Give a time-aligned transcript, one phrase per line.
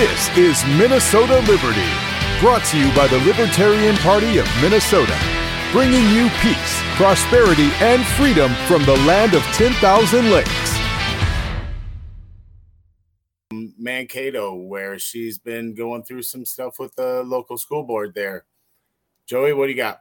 [0.00, 1.86] This is Minnesota Liberty,
[2.40, 5.14] brought to you by the Libertarian Party of Minnesota,
[5.72, 10.78] bringing you peace, prosperity, and freedom from the land of 10,000 lakes.
[13.78, 18.46] Mankato, where she's been going through some stuff with the local school board there.
[19.26, 20.00] Joey, what do you got?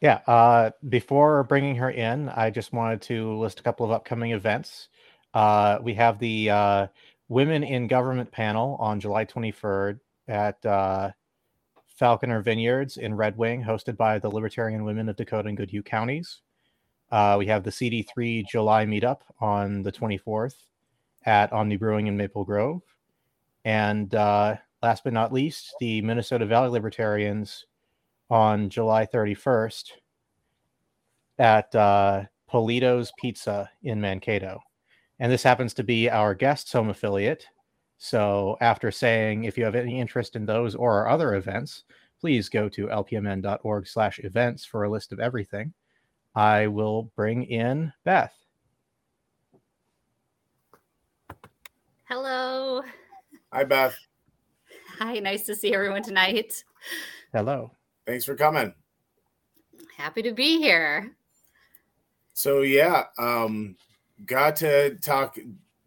[0.00, 0.18] Yeah.
[0.26, 4.88] Uh, before bringing her in, I just wanted to list a couple of upcoming events.
[5.32, 6.86] Uh, we have the uh,
[7.28, 9.98] Women in Government panel on July 23rd
[10.28, 11.10] at uh,
[11.86, 16.42] Falconer Vineyards in Red Wing, hosted by the Libertarian Women of Dakota and Goodhue counties.
[17.10, 20.54] Uh, we have the CD3 July meetup on the 24th
[21.24, 22.82] at Omni Brewing in Maple Grove.
[23.64, 27.66] And uh, last but not least, the Minnesota Valley Libertarians
[28.30, 29.92] on July 31st
[31.38, 34.60] at uh, Polito's Pizza in Mankato.
[35.18, 37.46] And this happens to be our guest home affiliate.
[37.98, 41.84] So after saying if you have any interest in those or our other events,
[42.20, 45.72] please go to lpmn.org slash events for a list of everything.
[46.34, 48.34] I will bring in Beth.
[52.04, 52.82] Hello.
[53.52, 53.96] Hi, Beth.
[54.98, 56.62] Hi, nice to see everyone tonight.
[57.32, 57.72] Hello.
[58.06, 58.72] Thanks for coming.
[59.96, 61.16] Happy to be here.
[62.34, 63.76] So yeah, um,
[64.24, 65.38] got to talk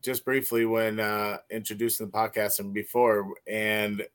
[0.02, 4.06] just briefly when uh, introducing the podcast and before, and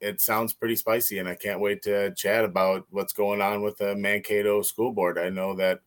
[0.00, 3.78] it sounds pretty spicy, and I can't wait to chat about what's going on with
[3.78, 5.18] the Mankato School Board.
[5.18, 5.80] I know that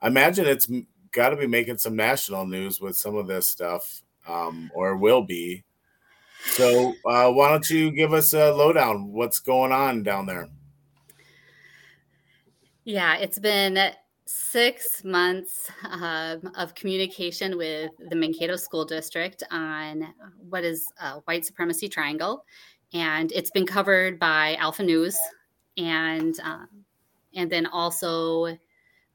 [0.00, 0.68] I imagine it's
[1.12, 5.22] got to be making some national news with some of this stuff, um, or will
[5.22, 5.64] be.
[6.52, 9.12] So, uh, why don't you give us a lowdown?
[9.12, 10.48] What's going on down there?
[12.84, 13.92] Yeah, it's been
[14.30, 20.14] six months um, of communication with the Mankato School District on
[20.48, 22.44] what is a white supremacy triangle,
[22.92, 25.18] and it's been covered by Alpha News,
[25.76, 26.68] and um,
[27.34, 28.56] and then also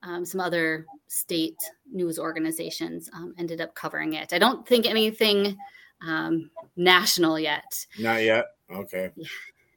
[0.03, 1.57] um, some other state
[1.89, 4.33] news organizations um, ended up covering it.
[4.33, 5.57] I don't think anything
[6.05, 7.85] um, national yet.
[7.97, 8.45] Not yet.
[8.69, 9.11] Okay.
[9.15, 9.27] Yeah,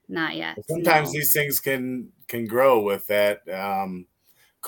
[0.08, 0.58] not yet.
[0.68, 1.20] Sometimes no.
[1.20, 4.06] these things can can grow with that um,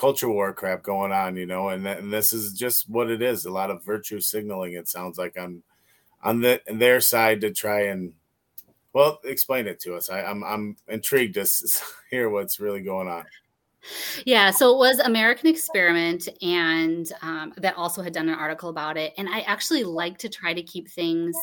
[0.01, 3.45] culture war crap going on, you know, and, and this is just what it is.
[3.45, 4.73] A lot of virtue signaling.
[4.73, 5.61] It sounds like on
[6.23, 8.13] on the their side to try and
[8.93, 10.09] well explain it to us.
[10.09, 11.45] I, I'm I'm intrigued to
[12.09, 13.25] hear what's really going on.
[14.25, 18.97] Yeah, so it was American Experiment, and um, that also had done an article about
[18.97, 19.13] it.
[19.19, 21.35] And I actually like to try to keep things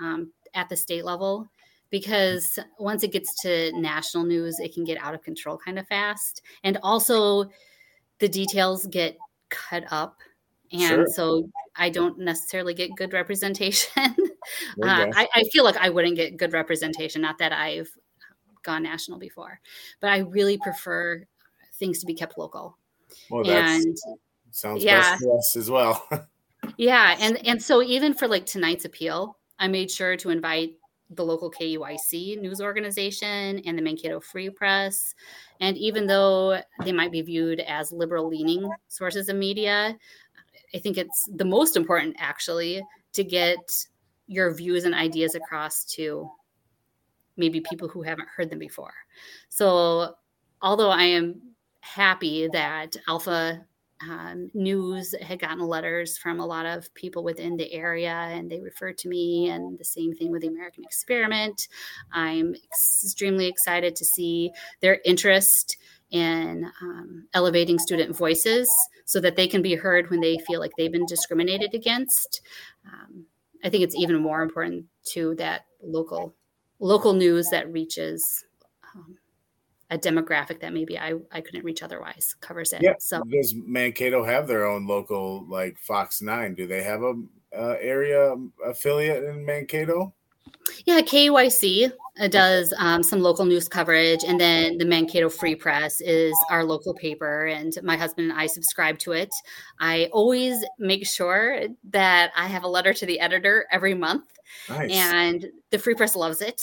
[0.00, 1.48] um, at the state level
[1.90, 5.86] because once it gets to national news, it can get out of control kind of
[5.88, 6.42] fast.
[6.64, 7.50] And also,
[8.18, 9.16] the details get
[9.50, 10.18] cut up.
[10.72, 11.06] And sure.
[11.06, 14.16] so i don't necessarily get good representation.
[14.82, 17.88] Uh, I, I, feel like i wouldn't get good representation not that i've
[18.62, 19.58] gone national before
[20.00, 21.24] but i really prefer
[21.78, 22.76] things to be kept local.
[23.30, 23.96] Well, and
[24.50, 26.06] sounds yeah, best to us as well.
[26.78, 30.78] Yeah and and so even for like tonight's appeal i made sure to invite
[31.10, 35.14] the local KEYC news organization and the Mankato Free Press.
[35.60, 39.96] And even though they might be viewed as liberal leaning sources of media,
[40.74, 42.82] I think it's the most important actually
[43.12, 43.58] to get
[44.26, 46.28] your views and ideas across to
[47.36, 48.94] maybe people who haven't heard them before.
[49.48, 50.14] So,
[50.62, 51.40] although I am
[51.80, 53.64] happy that Alpha
[54.08, 58.60] um, news had gotten letters from a lot of people within the area and they
[58.60, 61.68] referred to me and the same thing with the american experiment.
[62.12, 64.50] I'm extremely excited to see
[64.80, 65.76] their interest
[66.10, 68.68] in um, elevating student voices
[69.04, 72.42] so that they can be heard when they feel like they've been discriminated against.
[72.86, 73.26] Um,
[73.64, 76.34] i think it's even more important to that local
[76.78, 78.44] local news that reaches
[79.90, 82.82] a demographic that maybe I, I couldn't reach otherwise covers it.
[82.82, 82.94] Yeah.
[82.98, 86.54] So does Mankato have their own local like Fox Nine?
[86.54, 87.14] Do they have a
[87.56, 88.34] uh, area
[88.64, 90.14] affiliate in Mankato?
[90.86, 96.00] Yeah, KEYC uh, does um, some local news coverage, and then the Mankato Free Press
[96.00, 99.28] is our local paper, and my husband and I subscribe to it.
[99.80, 104.24] I always make sure that I have a letter to the editor every month,
[104.68, 104.90] nice.
[104.90, 106.62] and the Free Press loves it.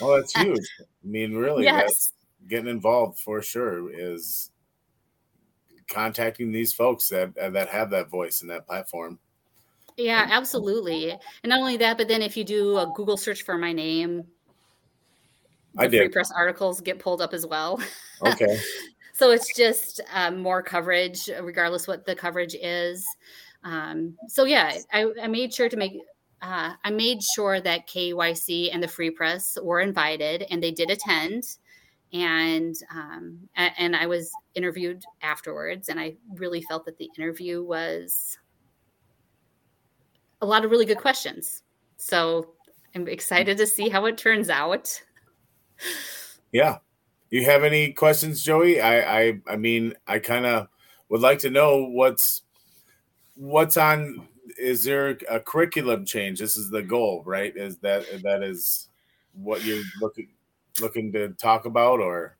[0.00, 0.68] Oh, that's huge!
[0.80, 2.12] I mean, really, yes
[2.48, 4.50] getting involved for sure is
[5.88, 9.18] contacting these folks that that have that voice and that platform.
[9.96, 11.10] Yeah, absolutely.
[11.10, 14.24] And not only that, but then if you do a Google search for my name,
[15.76, 15.98] I did.
[15.98, 17.80] Free press articles get pulled up as well.
[18.24, 18.56] Okay.
[19.14, 23.04] so it's just um, more coverage, regardless what the coverage is.
[23.64, 25.98] Um, so yeah, I, I, made sure to make
[26.40, 30.88] uh, I made sure that KEYC and the Free Press were invited, and they did
[30.88, 31.42] attend.
[32.12, 38.38] And um, and I was interviewed afterwards, and I really felt that the interview was
[40.42, 41.62] a lot of really good questions.
[41.96, 42.50] So
[42.94, 45.02] I'm excited to see how it turns out.
[46.52, 46.80] Yeah.
[47.30, 48.78] You have any questions, Joey?
[48.78, 50.68] I I, I mean, I kind of
[51.08, 52.42] would like to know what's
[53.36, 56.38] what's on is there a curriculum change?
[56.38, 57.56] This is the goal, right?
[57.56, 58.90] Is that that is
[59.32, 60.28] what you're looking
[60.80, 62.36] looking to talk about or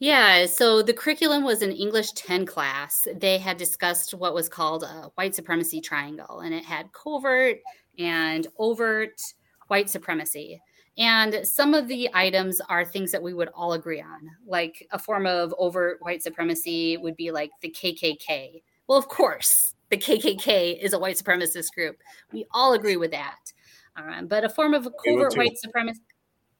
[0.00, 3.06] yeah, so the curriculum was an English 10 class.
[3.14, 7.58] They had discussed what was called a white supremacy triangle, and it had covert
[7.98, 9.20] and overt
[9.68, 10.60] white supremacy.
[10.96, 14.28] And some of the items are things that we would all agree on.
[14.46, 18.62] Like a form of overt white supremacy would be like the KKK.
[18.88, 21.98] Well, of course, the KKK is a white supremacist group.
[22.32, 23.52] We all agree with that.
[23.96, 26.00] Um, but a form of a covert white supremacy,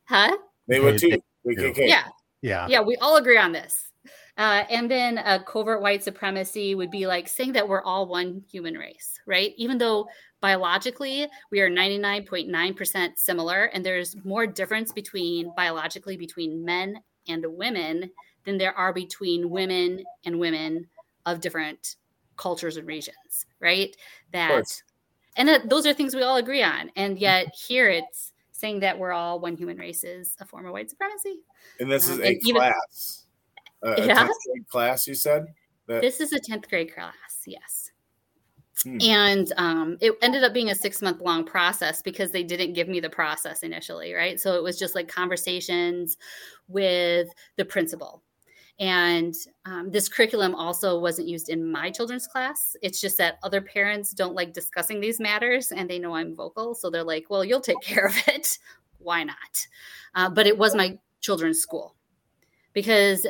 [0.05, 0.37] huh?
[0.69, 1.21] They would too.
[1.45, 2.05] Yeah,
[2.43, 2.67] yeah.
[2.69, 3.91] Yeah, we all agree on this.
[4.37, 8.45] Uh, and then a covert white supremacy would be like saying that we're all one
[8.51, 9.53] human race, right?
[9.57, 10.07] Even though
[10.41, 18.11] biologically we are 99.9% similar, and there's more difference between biologically between men and women
[18.45, 20.87] than there are between women and women
[21.27, 21.97] of different
[22.37, 23.97] cultures and regions, right?
[24.33, 24.63] That,
[25.37, 26.93] and that, those are things we all agree on.
[26.95, 30.73] And yet here it's saying that we're all one human race is a form of
[30.73, 31.43] white supremacy.
[31.79, 33.27] And this is um, a class.
[33.87, 34.27] Uh, yeah.
[34.27, 35.47] A class, you said?
[35.87, 36.03] That...
[36.03, 37.15] This is a 10th grade class,
[37.47, 37.93] yes.
[38.83, 38.99] Hmm.
[39.01, 42.89] And um, it ended up being a six month long process because they didn't give
[42.89, 44.41] me the process initially, right?
[44.41, 46.17] So it was just like conversations
[46.67, 48.25] with the principal.
[48.81, 49.35] And
[49.65, 52.77] um, this curriculum also wasn't used in my children's class.
[52.81, 56.75] It's just that other parents don't like discussing these matters and they know I'm vocal.
[56.75, 58.59] So they're like, well, you'll take care of it.
[58.99, 59.67] Why not?
[60.15, 61.97] Uh, but it was my children's school
[62.73, 63.27] because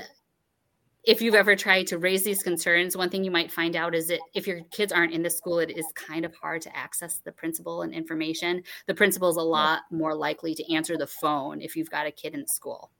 [1.04, 4.08] if you've ever tried to raise these concerns, one thing you might find out is
[4.08, 7.20] that if your kids aren't in the school, it is kind of hard to access
[7.20, 8.62] the principal and information.
[8.86, 12.10] The principal is a lot more likely to answer the phone if you've got a
[12.10, 12.90] kid in school.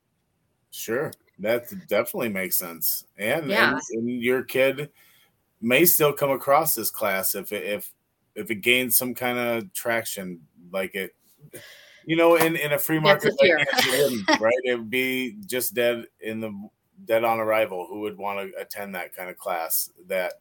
[0.71, 3.05] Sure, that definitely makes sense.
[3.17, 3.73] And, yeah.
[3.73, 4.91] and, and your kid
[5.61, 7.91] may still come across this class if it, if
[8.35, 10.41] if it gains some kind of traction,
[10.71, 11.15] like it
[12.09, 14.55] you know, in, in a free market, like right?
[14.65, 16.69] It would be just dead in the
[17.05, 17.87] dead on arrival.
[17.87, 19.91] Who would want to attend that kind of class?
[20.07, 20.33] That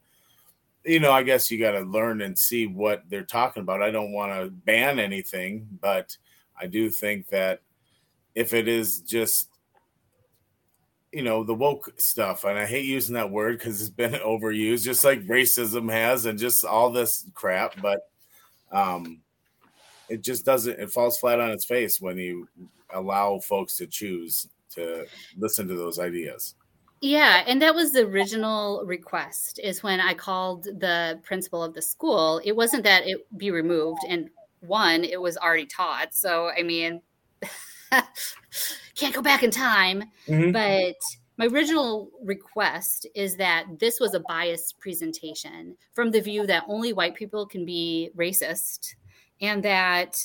[0.86, 3.84] you know, I guess you got to learn and see what they're talking about.
[3.84, 6.16] I don't want to ban anything, but
[6.58, 7.60] I do think that
[8.34, 9.50] if it is just
[11.12, 14.84] you know the woke stuff and i hate using that word because it's been overused
[14.84, 18.10] just like racism has and just all this crap but
[18.72, 19.22] um
[20.10, 22.48] it just doesn't it falls flat on its face when you
[22.94, 25.06] allow folks to choose to
[25.38, 26.56] listen to those ideas.
[27.02, 31.82] Yeah and that was the original request is when i called the principal of the
[31.82, 32.42] school.
[32.44, 34.30] It wasn't that it be removed and
[34.62, 37.00] one it was already taught so i mean
[38.96, 40.52] can't go back in time mm-hmm.
[40.52, 40.96] but
[41.38, 46.94] my original request is that this was a biased presentation from the view that only
[46.94, 48.96] white people can be racist
[49.40, 50.18] and that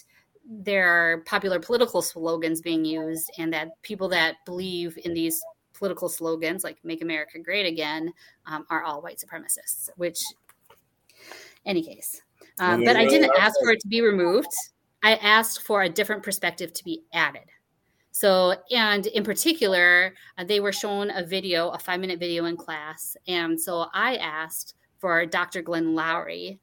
[0.49, 5.41] there are popular political slogans being used, and that people that believe in these
[5.75, 8.13] political slogans, like "Make America Great Again,"
[8.47, 9.89] um, are all white supremacists.
[9.97, 10.21] Which,
[11.65, 12.21] any case,
[12.59, 14.53] um, but I didn't ask for it to be removed.
[15.03, 17.45] I asked for a different perspective to be added.
[18.13, 22.57] So, and in particular, uh, they were shown a video, a five minute video in
[22.57, 23.17] class.
[23.27, 25.63] And so I asked for Dr.
[25.63, 26.59] Glenn Loury,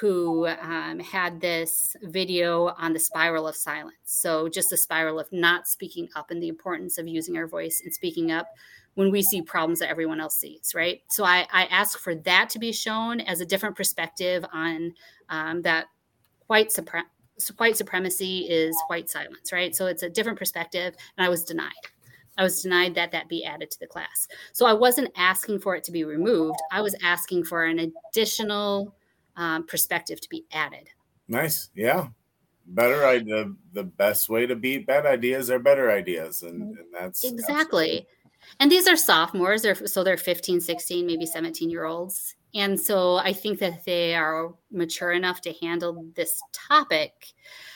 [0.00, 3.94] who um, had this video on the spiral of silence.
[4.04, 7.80] So, just the spiral of not speaking up and the importance of using our voice
[7.84, 8.48] and speaking up
[8.94, 11.02] when we see problems that everyone else sees, right?
[11.08, 14.94] So, I, I ask for that to be shown as a different perspective on
[15.28, 15.86] um, that
[16.48, 17.02] white, supre-
[17.56, 19.74] white supremacy is white silence, right?
[19.74, 21.72] So, it's a different perspective, and I was denied.
[22.36, 24.26] I was denied that that be added to the class.
[24.52, 26.58] So I wasn't asking for it to be removed.
[26.72, 28.94] I was asking for an additional
[29.36, 30.88] um, perspective to be added.
[31.28, 31.70] Nice.
[31.74, 32.08] Yeah.
[32.66, 33.52] Better idea.
[33.72, 36.42] The best way to beat bad ideas are better ideas.
[36.42, 36.78] And, mm-hmm.
[36.78, 37.54] and that's exactly.
[37.54, 38.06] Absolutely.
[38.60, 39.62] And these are sophomores.
[39.62, 42.34] They're, so they're 15, 16, maybe 17 year olds.
[42.54, 47.32] And so I think that they are mature enough to handle this topic.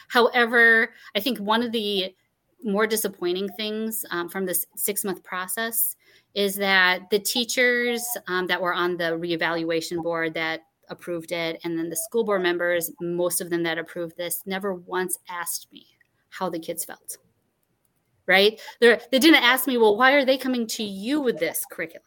[0.08, 2.14] However, I think one of the
[2.62, 5.97] more disappointing things um, from this six month process
[6.35, 11.61] is that the teachers um, that were on the reevaluation board that approved it.
[11.64, 15.73] And then the school board members, most of them that approved this, never once asked
[15.73, 15.87] me
[16.30, 17.18] how the kids felt.
[18.26, 18.61] Right?
[18.80, 22.04] They're, they didn't ask me, well, why are they coming to you with this curriculum?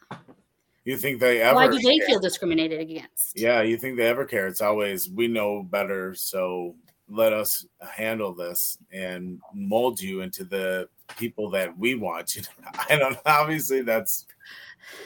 [0.84, 1.56] You think they ever?
[1.56, 2.08] Why do they care?
[2.08, 3.34] feel discriminated against?
[3.36, 4.48] Yeah, you think they ever care?
[4.48, 6.76] It's always we know better, so
[7.08, 12.42] let us handle this and mold you into the people that we want you.
[12.90, 13.18] I don't.
[13.26, 14.26] Obviously, that's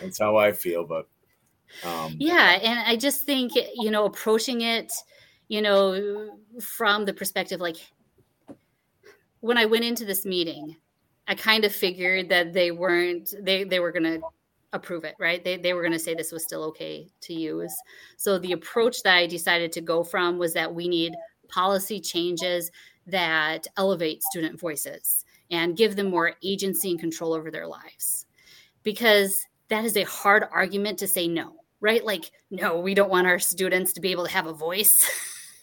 [0.01, 1.07] that's how I feel, but
[1.83, 4.93] um, yeah, and I just think you know approaching it,
[5.49, 7.77] you know, from the perspective like
[9.41, 10.77] when I went into this meeting,
[11.27, 14.21] I kind of figured that they weren't they they were going to
[14.75, 15.43] approve it, right?
[15.43, 17.75] They, they were going to say this was still okay to use.
[18.17, 21.15] So the approach that I decided to go from was that we need
[21.47, 22.71] policy changes
[23.07, 28.25] that elevate student voices and give them more agency and control over their lives.
[28.83, 32.03] Because that is a hard argument to say no, right?
[32.03, 35.09] Like, no, we don't want our students to be able to have a voice.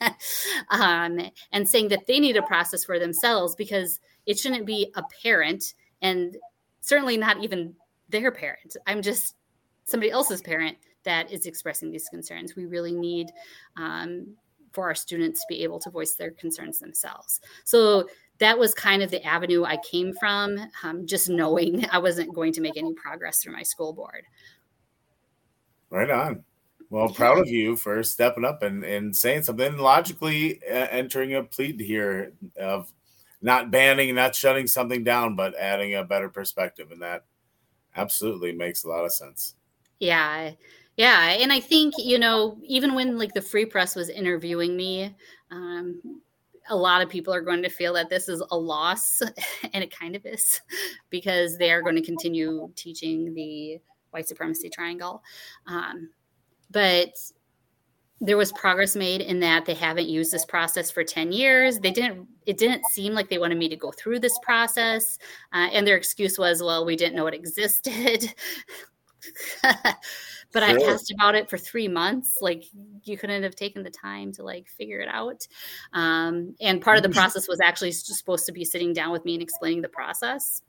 [0.71, 1.21] um,
[1.53, 5.75] and saying that they need a process for themselves because it shouldn't be a parent
[6.01, 6.37] and
[6.81, 7.75] certainly not even
[8.13, 8.77] their parent.
[8.87, 9.35] I'm just
[9.85, 12.55] somebody else's parent that is expressing these concerns.
[12.55, 13.33] We really need
[13.77, 14.37] um,
[14.73, 17.41] for our students to be able to voice their concerns themselves.
[17.65, 22.35] So that was kind of the avenue I came from, um, just knowing I wasn't
[22.35, 24.25] going to make any progress through my school board.
[25.91, 26.45] Right on.
[26.89, 31.43] Well, proud of you for stepping up and, and saying something logically uh, entering a
[31.43, 32.93] plea here of
[33.41, 36.91] not banning, not shutting something down, but adding a better perspective.
[36.91, 37.25] And that
[37.97, 39.55] absolutely makes a lot of sense.
[39.99, 40.53] Yeah.
[40.97, 41.31] Yeah.
[41.31, 45.15] And I think, you know, even when like the free press was interviewing me,
[45.51, 46.21] um,
[46.69, 49.21] a lot of people are going to feel that this is a loss,
[49.73, 50.61] and it kind of is,
[51.11, 53.81] because they are going to continue teaching the
[54.11, 55.23] white supremacy triangle.
[55.67, 56.11] Um,
[56.71, 57.15] but
[58.23, 61.81] there was progress made in that they haven't used this process for 10 years.
[61.81, 65.19] They didn't it didn't seem like they wanted me to go through this process
[65.53, 68.33] uh, and their excuse was well we didn't know it existed.
[70.53, 70.81] But sure.
[70.81, 72.65] i asked about it for three months like
[73.05, 75.47] you couldn't have taken the time to like figure it out.
[75.95, 77.19] Um, and part of the mm-hmm.
[77.19, 80.61] process was actually supposed to be sitting down with me and explaining the process.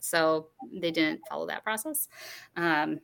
[0.00, 2.08] So they didn't follow that process.
[2.56, 3.00] Um,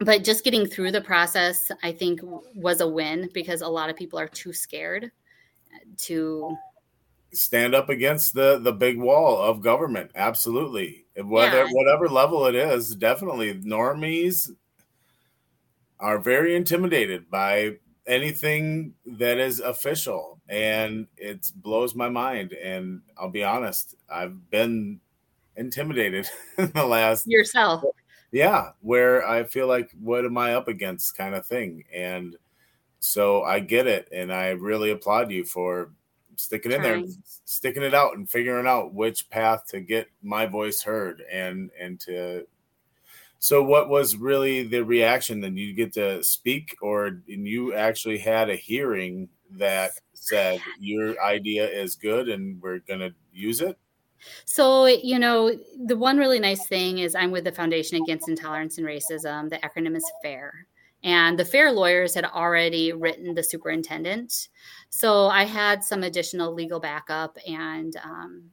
[0.00, 2.20] but just getting through the process i think
[2.54, 5.10] was a win because a lot of people are too scared
[5.96, 6.56] to
[7.32, 10.10] stand up against the the big wall of government.
[10.14, 11.06] Absolutely.
[11.16, 11.70] Whether yeah.
[11.70, 14.50] whatever level it is definitely normies
[16.00, 17.72] are very intimidated by
[18.06, 24.98] anything that is official and it blows my mind and i'll be honest i've been
[25.56, 26.26] intimidated
[26.58, 27.84] in the last yourself
[28.30, 31.84] yeah, where I feel like, what am I up against kind of thing.
[31.94, 32.36] And
[33.00, 34.08] so I get it.
[34.12, 35.90] And I really applaud you for
[36.36, 37.02] sticking in there,
[37.44, 41.98] sticking it out and figuring out which path to get my voice heard and, and
[42.00, 42.46] to,
[43.40, 48.50] so what was really the reaction then you get to speak or you actually had
[48.50, 53.78] a hearing that said your idea is good and we're going to use it
[54.44, 58.78] so, you know, the one really nice thing is I'm with the Foundation Against Intolerance
[58.78, 59.50] and Racism.
[59.50, 60.66] The acronym is FAIR.
[61.04, 64.48] And the FAIR lawyers had already written the superintendent.
[64.90, 68.50] So I had some additional legal backup and um,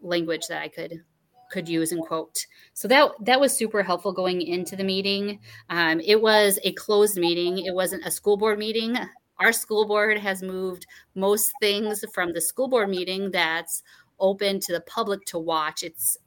[0.00, 1.02] language that I could
[1.50, 2.46] could use and quote.
[2.74, 5.40] So that that was super helpful going into the meeting.
[5.70, 7.58] Um, it was a closed meeting.
[7.64, 8.96] It wasn't a school board meeting.
[9.40, 13.82] Our school board has moved most things from the school board meeting that's
[14.20, 15.82] open to the public to watch.
[15.82, 16.18] It's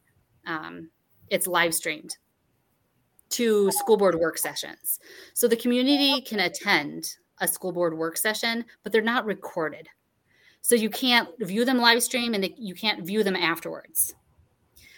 [0.46, 0.90] um,
[1.30, 2.18] it's live streamed
[3.30, 5.00] to school board work sessions.
[5.34, 9.88] So the community can attend a school board work session, but they're not recorded.
[10.62, 14.14] So you can't view them live stream and they, you can't view them afterwards.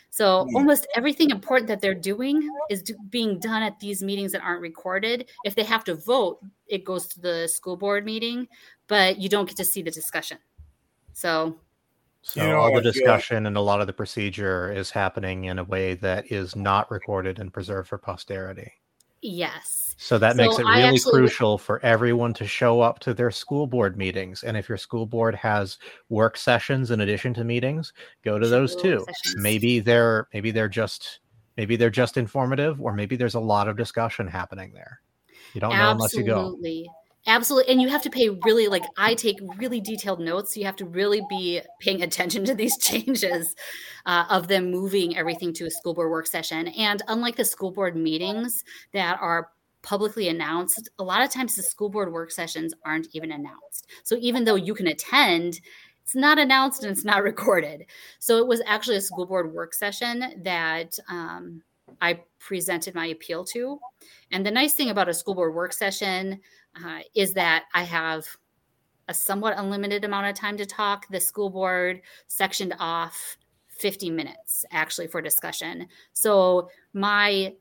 [0.09, 0.55] So hmm.
[0.55, 4.62] almost everything important that they're doing is do, being done at these meetings that aren't
[4.62, 5.29] recorded.
[5.45, 8.47] If they have to vote, it goes to the school board meeting,
[8.88, 10.38] but you don't get to see the discussion.
[11.13, 11.55] So
[12.23, 15.45] so you know, all the uh, discussion and a lot of the procedure is happening
[15.45, 18.71] in a way that is not recorded and preserved for posterity.
[19.21, 19.95] Yes.
[19.97, 21.11] So that so makes it really actually...
[21.11, 24.43] crucial for everyone to show up to their school board meetings.
[24.43, 25.77] And if your school board has
[26.07, 27.91] work sessions in addition to meetings,
[28.23, 29.05] go to those too.
[29.05, 29.43] Sessions.
[29.43, 31.19] Maybe they're maybe they're just
[31.57, 35.01] maybe they're just informative, or maybe there's a lot of discussion happening there.
[35.53, 36.39] You don't know unless you go.
[36.39, 36.89] Absolutely.
[37.25, 40.57] And you have to pay really, like, I take really detailed notes.
[40.57, 43.55] You have to really be paying attention to these changes
[44.05, 46.67] uh, of them moving everything to a school board work session.
[46.69, 49.49] And unlike the school board meetings that are
[49.83, 50.89] publicly announced.
[50.97, 53.87] A lot of times the school board work sessions aren't even announced.
[54.03, 55.59] So even though you can attend,
[56.03, 57.85] it's not announced and it's not recorded.
[58.17, 61.61] So it was actually a school board work session that um,
[62.01, 63.77] I presented my appeal to.
[64.31, 66.39] And the nice thing about a school board work session
[66.83, 68.25] uh, is that I have
[69.07, 71.07] a somewhat unlimited amount of time to talk.
[71.09, 73.37] The school board sectioned off
[73.67, 75.87] 50 minutes actually for discussion.
[76.13, 77.53] So my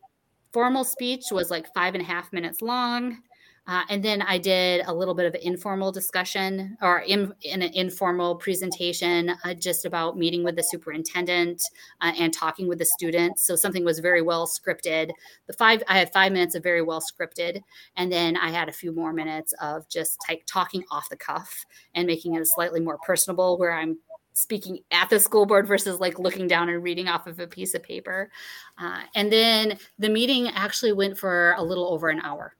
[0.53, 3.19] formal speech was like five and a half minutes long.
[3.67, 7.73] Uh, and then I did a little bit of informal discussion or in, in an
[7.75, 11.63] informal presentation uh, just about meeting with the superintendent
[12.01, 13.47] uh, and talking with the students.
[13.47, 15.13] So something was very well scripted.
[15.47, 17.61] The five I had five minutes of very well scripted,
[17.97, 21.65] and then I had a few more minutes of just like talking off the cuff
[21.95, 23.99] and making it slightly more personable, where I'm
[24.33, 27.75] speaking at the school board versus like looking down and reading off of a piece
[27.75, 28.31] of paper.
[28.79, 32.57] Uh, and then the meeting actually went for a little over an hour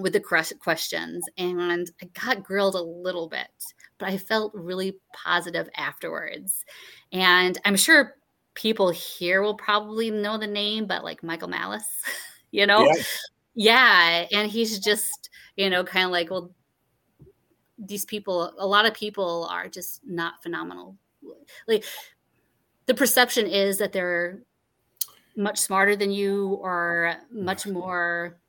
[0.00, 3.48] with the questions and I got grilled a little bit,
[3.98, 6.64] but I felt really positive afterwards.
[7.12, 8.16] And I'm sure
[8.54, 12.02] people here will probably know the name, but like Michael Malice,
[12.50, 12.86] you know?
[13.54, 14.26] Yeah.
[14.30, 14.38] yeah.
[14.38, 16.50] And he's just, you know, kind of like, well,
[17.78, 20.96] these people, a lot of people are just not phenomenal.
[21.66, 21.84] Like
[22.86, 24.42] the perception is that they're
[25.36, 27.74] much smarter than you or much mm-hmm.
[27.74, 28.40] more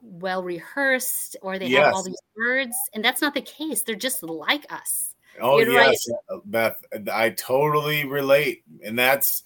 [0.00, 1.84] well rehearsed or they yes.
[1.84, 5.72] have all these words and that's not the case they're just like us oh You're
[5.72, 6.40] yes right.
[6.46, 6.76] beth
[7.12, 9.42] i totally relate and that's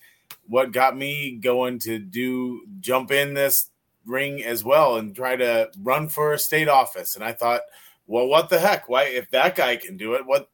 [0.47, 3.71] what got me going to do jump in this
[4.05, 7.61] ring as well and try to run for a state office and i thought
[8.07, 10.49] well what the heck why if that guy can do it what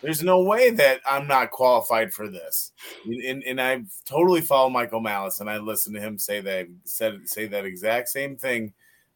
[0.00, 2.72] there's no way that i'm not qualified for this
[3.04, 7.20] and, and i've totally followed michael malice and i listened to him say that said
[7.28, 8.72] say that exact same thing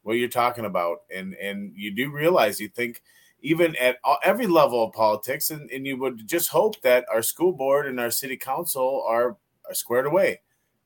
[0.07, 3.01] what you're talking about, and and you do realize you think
[3.41, 7.51] even at every level of politics, and, and you would just hope that our school
[7.51, 9.35] board and our city council are,
[9.67, 10.39] are squared away.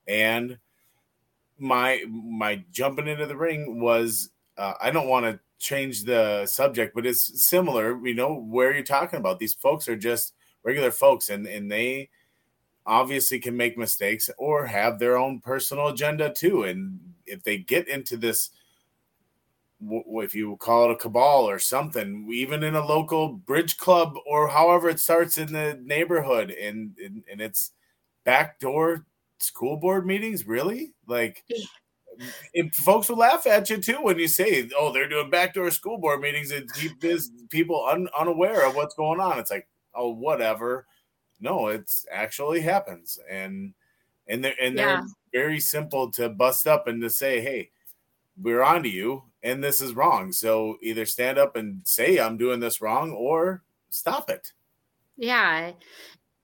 [0.08, 0.58] And
[1.60, 6.96] my my jumping into the ring was uh, I don't want to change the subject,
[6.96, 8.04] but it's similar.
[8.04, 9.38] You know where you're talking about.
[9.38, 12.10] These folks are just regular folks, and and they
[12.88, 16.64] obviously can make mistakes or have their own personal agenda too.
[16.64, 18.50] And if they get into this
[19.82, 24.48] if you call it a cabal or something, even in a local bridge club or
[24.48, 27.72] however it starts in the neighborhood, and and, and it's
[28.24, 29.06] backdoor
[29.40, 30.94] school board meetings, really?
[31.08, 31.44] Like,
[32.54, 35.98] if folks will laugh at you too when you say, "Oh, they're doing backdoor school
[35.98, 39.40] board meetings," and keep this people un, unaware of what's going on.
[39.40, 40.86] It's like, oh, whatever.
[41.40, 43.74] No, it's actually happens, and
[44.28, 45.02] and they're and they're
[45.34, 47.72] very simple to bust up and to say, "Hey."
[48.42, 50.32] we're on to you and this is wrong.
[50.32, 54.54] So either stand up and say I'm doing this wrong or stop it.
[55.18, 55.72] Yeah.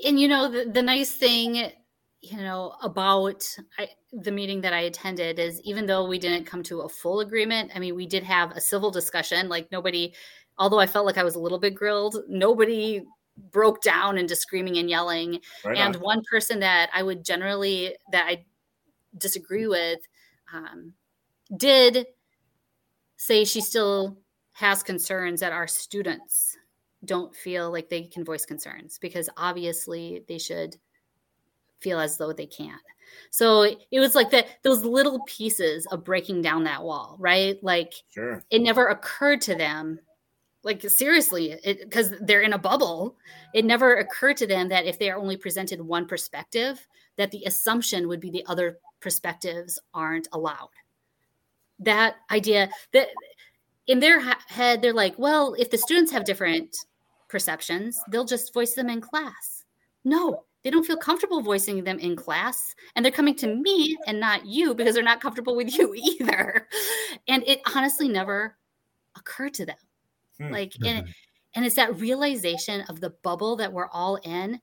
[0.06, 1.72] And you know, the, the nice thing,
[2.22, 6.64] you know, about I, the meeting that I attended is even though we didn't come
[6.64, 9.50] to a full agreement, I mean, we did have a civil discussion.
[9.50, 10.14] Like nobody,
[10.58, 13.04] although I felt like I was a little bit grilled, nobody
[13.52, 15.40] broke down into screaming and yelling.
[15.64, 16.02] Right and on.
[16.02, 18.46] one person that I would generally, that I
[19.18, 20.00] disagree with,
[20.54, 20.94] um,
[21.56, 22.08] did
[23.18, 24.18] say she still
[24.54, 26.58] has concerns that our students
[27.06, 30.78] don't feel like they can voice concerns because obviously they should
[31.80, 32.80] feel as though they can.
[33.30, 37.62] So it was like that those little pieces of breaking down that wall, right?
[37.64, 38.44] Like sure.
[38.50, 40.00] it never occurred to them
[40.64, 43.16] like seriously because they're in a bubble
[43.54, 47.44] it never occurred to them that if they are only presented one perspective that the
[47.46, 50.70] assumption would be the other perspectives aren't allowed
[51.80, 53.08] that idea that
[53.88, 56.76] in their ha- head they're like well if the students have different
[57.28, 59.66] perceptions they'll just voice them in class
[60.04, 64.20] no they don't feel comfortable voicing them in class and they're coming to me and
[64.20, 66.68] not you because they're not comfortable with you either
[67.28, 68.58] and it honestly never
[69.16, 69.78] occurred to them
[70.40, 70.52] hmm.
[70.52, 71.12] like and mm-hmm.
[71.56, 74.60] and it's that realization of the bubble that we're all in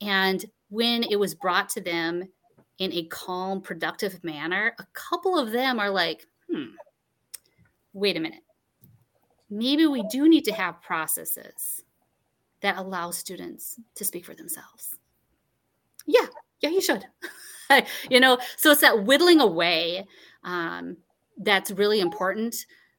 [0.00, 2.22] and when it was brought to them
[2.78, 6.74] in a calm productive manner a couple of them are like hmm,
[7.92, 8.42] wait a minute.
[9.50, 11.82] Maybe we do need to have processes
[12.60, 14.96] that allow students to speak for themselves.
[16.06, 16.26] Yeah,
[16.60, 17.04] yeah, you should.
[18.10, 20.06] you know, so it's that whittling away
[20.44, 20.96] um,
[21.38, 22.56] that's really important,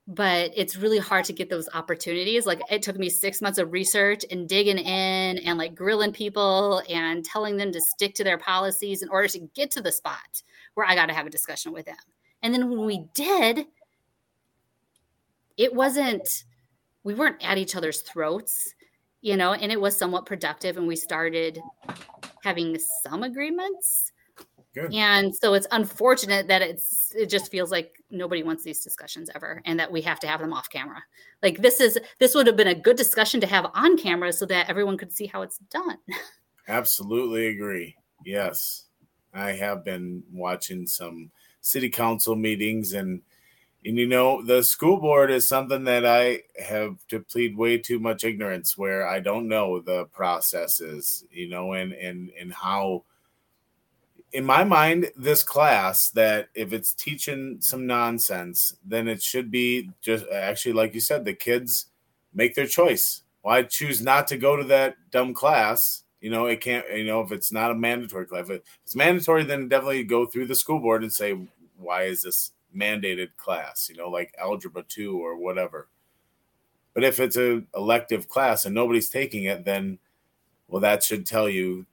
[0.08, 2.46] but it's really hard to get those opportunities.
[2.46, 6.82] Like it took me six months of research and digging in and like grilling people
[6.90, 10.42] and telling them to stick to their policies in order to get to the spot
[10.74, 11.98] where I got to have a discussion with them.
[12.42, 13.66] And then when we did,
[15.58, 16.46] it wasn't
[17.04, 18.74] we weren't at each other's throats
[19.22, 21.60] you know and it was somewhat productive and we started
[22.44, 24.12] having some agreements.
[24.76, 24.94] Good.
[24.94, 29.64] and so it's unfortunate that it's it just feels like nobody wants these discussions ever
[29.66, 31.02] and that we have to have them off camera.
[31.42, 34.46] Like this is this would have been a good discussion to have on camera so
[34.46, 35.98] that everyone could see how it's done.
[36.68, 37.96] Absolutely agree.
[38.24, 38.86] Yes.
[39.34, 43.22] I have been watching some city council meetings and
[43.86, 47.98] and you know, the school board is something that I have to plead way too
[47.98, 53.04] much ignorance where I don't know the processes, you know, and and and how
[54.32, 59.90] in my mind, this class that if it's teaching some nonsense, then it should be
[60.02, 61.88] just actually, like you said, the kids
[62.34, 63.24] make their choice.
[63.42, 66.04] Why choose not to go to that dumb class?
[66.22, 69.44] You know, it can't, you know, if it's not a mandatory class, if it's mandatory,
[69.44, 71.38] then definitely go through the school board and say,
[71.78, 75.88] why is this mandated class, you know, like algebra 2 or whatever.
[76.94, 80.00] But if it's a elective class and nobody's taking it, then
[80.68, 81.86] well that should tell you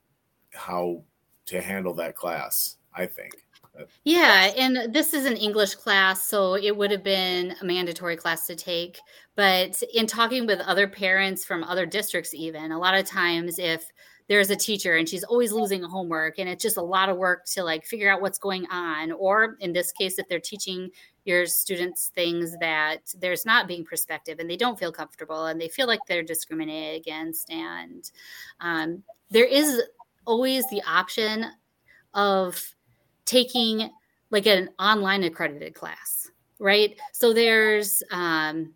[0.53, 1.03] how
[1.47, 3.45] to handle that class, I think.
[4.03, 8.47] Yeah, and this is an English class, so it would have been a mandatory class
[8.47, 8.99] to take.
[9.35, 13.91] But in talking with other parents from other districts, even a lot of times, if
[14.27, 17.45] there's a teacher and she's always losing homework and it's just a lot of work
[17.45, 19.11] to like figure out what's going on.
[19.13, 20.89] Or in this case if they're teaching
[21.25, 25.69] your students things that there's not being perspective and they don't feel comfortable and they
[25.69, 28.11] feel like they're discriminated against and
[28.59, 29.81] um, there is
[30.25, 31.45] always the option
[32.13, 32.75] of
[33.25, 33.89] taking
[34.29, 36.17] like an online accredited class
[36.59, 36.99] right?
[37.13, 38.73] So there's um,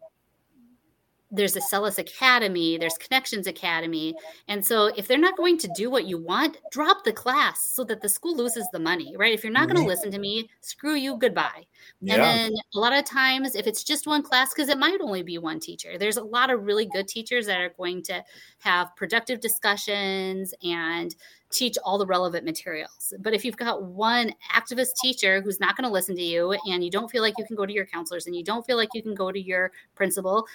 [1.32, 4.14] there's a Celis Academy, there's Connections Academy.
[4.48, 7.84] And so if they're not going to do what you want, drop the class so
[7.86, 9.34] that the school loses the money, right?
[9.34, 9.90] If you're not going to mm-hmm.
[9.90, 11.66] listen to me, screw you, goodbye.
[12.02, 12.16] Yeah.
[12.16, 15.24] And then a lot of times, if it's just one class, because it might only
[15.24, 18.24] be one teacher, there's a lot of really good teachers that are going to
[18.60, 21.16] have productive discussions and
[21.52, 23.14] teach all the relevant materials.
[23.20, 26.84] But if you've got one activist teacher who's not going to listen to you and
[26.84, 28.90] you don't feel like you can go to your counselors and you don't feel like
[28.94, 30.46] you can go to your principal,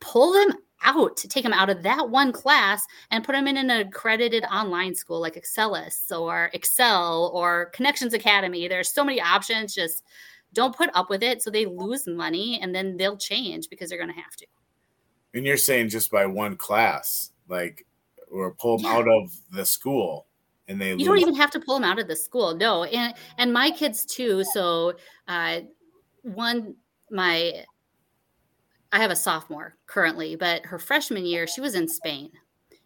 [0.00, 3.56] pull them out to take them out of that one class and put them in
[3.56, 8.66] an accredited online school like Excelis or Excel or Connections Academy.
[8.66, 9.74] There's so many options.
[9.74, 10.02] Just
[10.52, 13.98] don't put up with it so they lose money and then they'll change because they're
[13.98, 14.46] going to have to.
[15.34, 17.86] And you're saying just by one class, like,
[18.30, 18.98] or pull them yeah.
[18.98, 20.26] out of the school
[20.68, 23.12] and they you don't even have to pull them out of the school no and
[23.38, 24.94] and my kids too so
[25.26, 25.58] uh
[26.22, 26.76] one
[27.10, 27.64] my
[28.92, 32.30] I have a sophomore currently, but her freshman year, she was in Spain.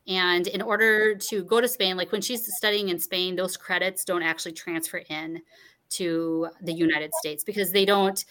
[0.07, 4.05] And in order to go to Spain, like when she's studying in Spain, those credits
[4.05, 5.41] don't actually transfer in
[5.91, 8.23] to the United States because they don't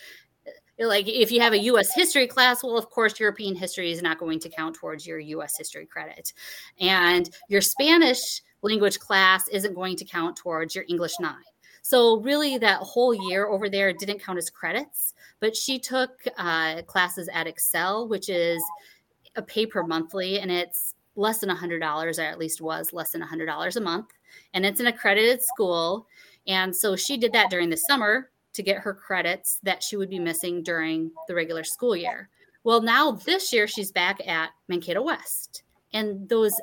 [0.79, 4.17] like if you have a US history class, well, of course, European history is not
[4.17, 6.33] going to count towards your US history credit.
[6.79, 11.33] And your Spanish language class isn't going to count towards your English 9.
[11.83, 15.12] So, really, that whole year over there didn't count as credits,
[15.43, 18.63] but she took uh, classes at Excel, which is
[19.35, 23.21] a pay per monthly, and it's less than $100, or at least was less than
[23.21, 24.07] $100 a month.
[24.53, 26.07] And it's an accredited school.
[26.47, 30.09] And so she did that during the summer to get her credits that she would
[30.09, 32.29] be missing during the regular school year.
[32.63, 35.63] Well, now this year she's back at Mankato West.
[35.91, 36.53] And those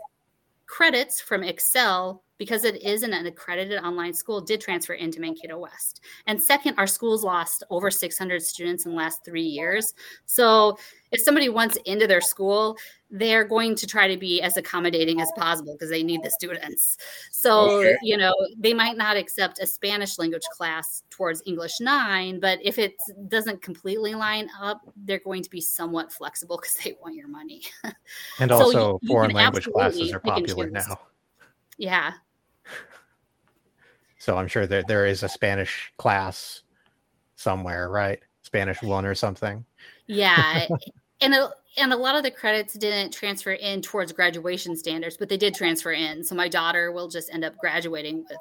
[0.64, 6.00] credits from Excel because it is an accredited online school, did transfer into Mankato West.
[6.26, 9.92] And second, our schools lost over 600 students in the last three years.
[10.24, 10.78] So
[11.12, 12.78] if somebody wants into their school,
[13.10, 16.96] they're going to try to be as accommodating as possible because they need the students.
[17.30, 17.98] So, okay.
[18.02, 22.78] you know, they might not accept a Spanish language class towards English 9, but if
[22.78, 22.94] it
[23.28, 27.64] doesn't completely line up, they're going to be somewhat flexible because they want your money.
[28.38, 31.00] And so also, you, foreign language classes are popular now.
[31.76, 32.12] Yeah.
[34.20, 36.60] So I'm sure that there is a Spanish class
[37.36, 38.20] somewhere, right?
[38.42, 39.64] Spanish one or something.
[40.08, 40.66] Yeah.
[41.22, 45.30] and a, and a lot of the credits didn't transfer in towards graduation standards, but
[45.30, 46.22] they did transfer in.
[46.22, 48.38] So my daughter will just end up graduating with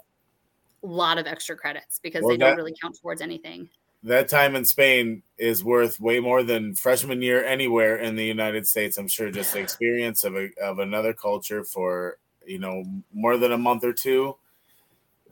[0.83, 3.69] a lot of extra credits because well, they don't really count towards anything.
[4.03, 8.67] That time in Spain is worth way more than freshman year anywhere in the United
[8.67, 8.97] States.
[8.97, 12.17] I'm sure just the experience of a, of another culture for
[12.49, 12.83] you know
[13.13, 14.35] more than a month or two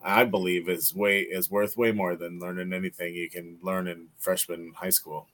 [0.03, 4.07] I believe is way is worth way more than learning anything you can learn in
[4.17, 5.27] freshman high school.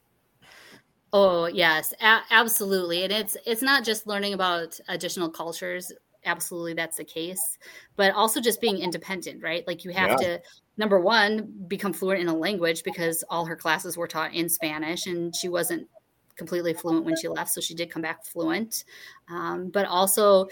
[1.11, 5.91] Oh yes, a- absolutely, and it's it's not just learning about additional cultures.
[6.25, 7.57] Absolutely, that's the case,
[7.97, 9.67] but also just being independent, right?
[9.67, 10.15] Like you have yeah.
[10.15, 10.41] to
[10.77, 15.05] number one become fluent in a language because all her classes were taught in Spanish,
[15.05, 15.87] and she wasn't
[16.35, 18.85] completely fluent when she left, so she did come back fluent.
[19.29, 20.47] Um, but also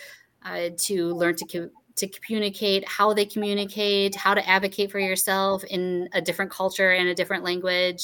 [0.45, 5.63] uh, to learn to co- to communicate, how they communicate, how to advocate for yourself
[5.65, 8.03] in a different culture and a different language,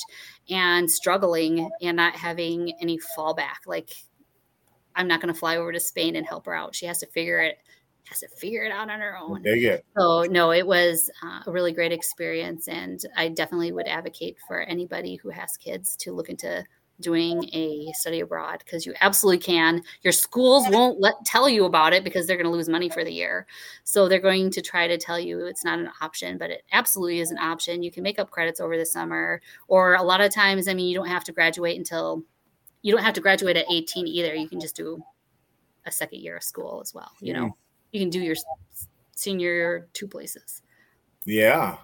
[0.49, 3.65] and struggling and not having any fallback.
[3.65, 3.91] Like,
[4.95, 6.75] I'm not going to fly over to Spain and help her out.
[6.75, 7.57] She has to figure it
[8.05, 9.41] has to figure it out on her own.
[9.41, 14.37] Dig So no, it was uh, a really great experience, and I definitely would advocate
[14.47, 16.63] for anybody who has kids to look into
[16.99, 19.83] doing a study abroad because you absolutely can.
[20.01, 23.03] Your schools won't let tell you about it because they're going to lose money for
[23.03, 23.45] the year.
[23.83, 27.19] So they're going to try to tell you it's not an option, but it absolutely
[27.19, 27.83] is an option.
[27.83, 30.87] You can make up credits over the summer, or a lot of times, I mean,
[30.87, 32.23] you don't have to graduate until
[32.81, 34.33] you don't have to graduate at 18 either.
[34.33, 35.03] You can just do
[35.85, 37.11] a second year of school as well.
[37.19, 37.59] You know, mm-hmm.
[37.91, 38.35] you can do your
[39.15, 40.61] senior two places.
[41.25, 41.77] Yeah.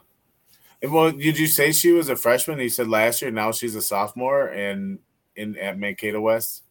[0.84, 2.60] Well, did you say she was a freshman?
[2.60, 3.32] You said last year.
[3.32, 5.00] Now she's a sophomore, and
[5.36, 6.64] in at Mankato West.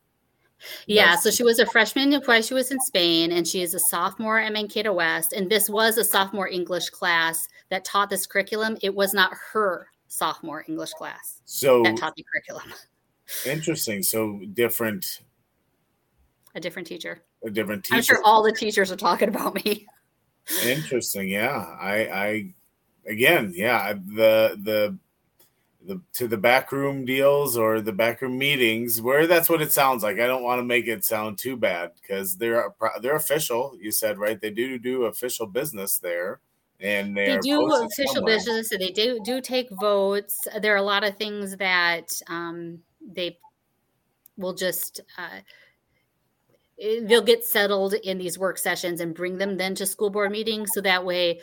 [0.87, 3.81] Yeah, so she was a freshman while she was in Spain, and she is a
[3.81, 5.33] sophomore at Mankato West.
[5.33, 8.77] And this was a sophomore English class that taught this curriculum.
[8.83, 12.73] It was not her sophomore English class so that taught the curriculum.
[13.47, 14.03] Interesting.
[14.03, 15.23] So different.
[16.55, 17.23] A different teacher.
[17.45, 17.97] A different teacher.
[17.97, 19.87] I'm sure all the teachers are talking about me.
[20.65, 21.29] Interesting.
[21.29, 22.55] Yeah, I, I
[23.07, 24.99] again, yeah, the the
[25.85, 30.21] the to the backroom deals or the backroom meetings where that's what it sounds like.
[30.21, 33.77] I don't want to make it sound too bad because they're they're official.
[33.81, 36.41] You said right, they do do official business there,
[36.81, 38.37] and they, they do official somewhere.
[38.37, 38.71] business.
[38.71, 40.47] So they do do take votes.
[40.61, 43.39] There are a lot of things that um, they
[44.37, 45.01] will just.
[45.19, 45.41] Uh,
[47.03, 50.71] they'll get settled in these work sessions and bring them then to school board meetings
[50.73, 51.41] so that way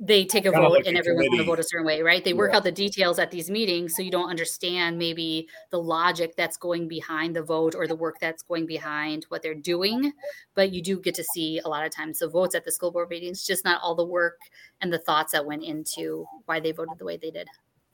[0.00, 2.24] they take a kind vote like and everyone's going to vote a certain way, right?
[2.24, 2.56] They work yeah.
[2.56, 6.88] out the details at these meetings so you don't understand maybe the logic that's going
[6.88, 10.12] behind the vote or the work that's going behind what they're doing,
[10.54, 12.90] but you do get to see a lot of times the votes at the school
[12.90, 14.38] board meetings, just not all the work
[14.80, 17.46] and the thoughts that went into why they voted the way they did.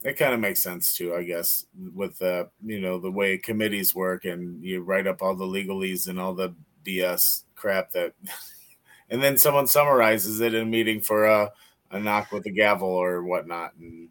[0.03, 3.93] It kind of makes sense too, I guess, with the you know the way committees
[3.93, 8.13] work and you write up all the legalese and all the BS crap that,
[9.11, 11.51] and then someone summarizes it in a meeting for a
[11.91, 13.73] a knock with a gavel or whatnot.
[13.79, 14.09] And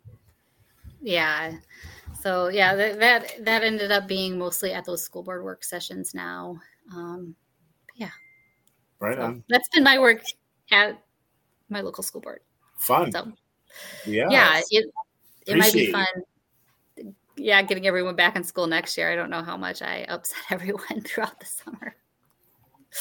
[1.01, 1.57] yeah,
[2.21, 6.15] so yeah, that that, that ended up being mostly at those school board work sessions
[6.15, 6.59] now.
[6.95, 7.35] Um,
[7.97, 8.11] yeah,
[8.99, 9.45] right so on.
[9.49, 10.23] That's been my work
[10.71, 11.03] at
[11.69, 12.41] my local school board.
[12.79, 13.13] Fun.
[13.13, 13.33] So
[14.05, 14.87] yeah, yeah, it
[15.47, 16.07] it might be fun.
[17.37, 19.11] Yeah, getting everyone back in school next year.
[19.11, 21.97] I don't know how much I upset everyone throughout the summer.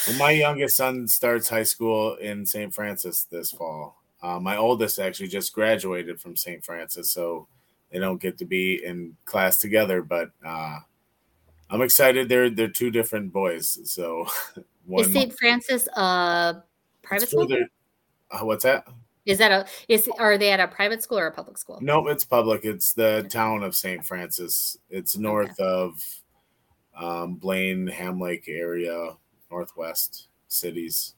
[0.06, 2.72] Well, my youngest son starts high school in St.
[2.72, 3.99] Francis this fall.
[4.22, 6.64] Uh, my oldest actually just graduated from St.
[6.64, 7.48] Francis, so
[7.90, 10.02] they don't get to be in class together.
[10.02, 10.78] But uh,
[11.70, 12.28] I'm excited.
[12.28, 13.78] They're they're two different boys.
[13.84, 14.26] So
[14.98, 15.32] is St.
[15.38, 16.62] Francis a
[17.02, 17.48] private school?
[18.30, 18.84] uh, what's that?
[19.26, 21.78] Is that a is are they at a private school or a public school?
[21.80, 22.64] No, it's public.
[22.64, 24.04] It's the town of St.
[24.04, 24.76] Francis.
[24.88, 25.64] It's north okay.
[25.64, 26.02] of
[26.96, 29.10] um, Blaine, Ham Lake area,
[29.50, 31.14] northwest cities.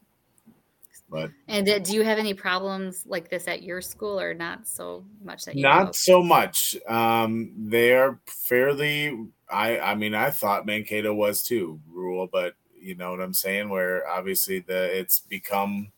[1.12, 4.66] But and uh, do you have any problems like this at your school, or not
[4.66, 5.92] so much that you not know?
[5.92, 6.74] so much?
[6.88, 9.28] Um, they're fairly.
[9.50, 13.68] I I mean, I thought Mankato was too rural, but you know what I'm saying.
[13.68, 15.92] Where obviously the it's become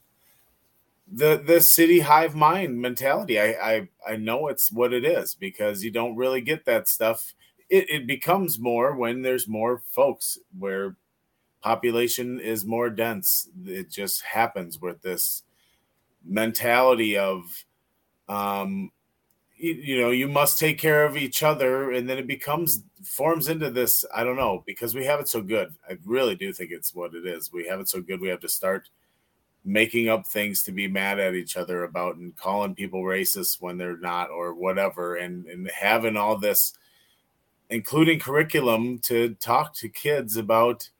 [1.07, 3.39] the the city hive mind mentality.
[3.39, 7.35] I I I know it's what it is because you don't really get that stuff.
[7.71, 10.97] It, it becomes more when there's more folks where
[11.65, 13.49] population is more dense.
[13.65, 15.45] It just happens with this
[16.23, 17.65] mentality of,
[18.29, 18.93] um,
[19.57, 23.49] you, you, know, you must take care of each other, and then it becomes forms
[23.49, 24.05] into this.
[24.15, 25.75] I don't know because we have it so good.
[25.89, 27.51] I really do think it's what it is.
[27.51, 28.21] We have it so good.
[28.21, 28.91] We have to start
[29.65, 33.79] making up things to be mad at each other about and calling people racist when
[33.79, 36.75] they're not or whatever and and having all this
[37.71, 40.91] including curriculum to talk to kids about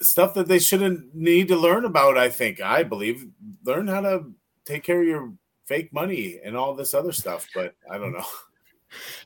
[0.00, 2.18] stuff that they shouldn't need to learn about.
[2.18, 3.26] I think I believe
[3.64, 4.32] learn how to
[4.64, 5.32] take care of your
[5.66, 7.46] fake money and all this other stuff.
[7.54, 8.24] But I don't know.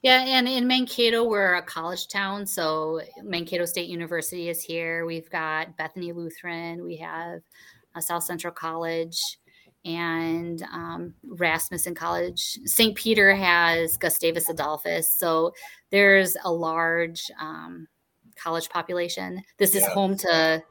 [0.03, 5.07] Yeah, and in Mankato, we're a college town, so Mankato State University is here.
[5.07, 7.43] We've got Bethany Lutheran, we have
[8.01, 9.21] South Central College,
[9.85, 12.59] and um, Rasmussen College.
[12.65, 12.97] St.
[12.97, 15.53] Peter has Gustavus Adolphus, so
[15.91, 17.87] there's a large um,
[18.37, 19.43] college population.
[19.59, 20.63] This is home to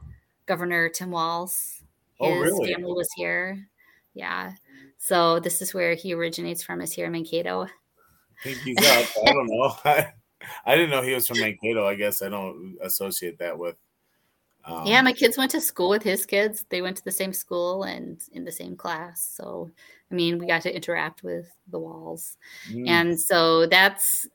[0.45, 1.81] Governor Tim Walz.
[2.19, 2.73] Oh, His oh, really?
[2.73, 3.67] family was here.
[4.13, 4.53] Yeah.
[4.97, 7.63] So this is where he originates from, is here in Mankato.
[7.63, 7.69] I
[8.43, 9.07] think he's up.
[9.27, 9.75] I don't know.
[10.65, 11.87] I didn't know he was from Mankato.
[11.87, 13.75] I guess I don't associate that with.
[14.65, 16.65] Um, yeah, my kids went to school with his kids.
[16.69, 19.27] They went to the same school and in the same class.
[19.35, 19.71] So,
[20.11, 22.37] I mean, we got to interact with the Walz.
[22.69, 22.87] Mm.
[22.87, 24.27] And so that's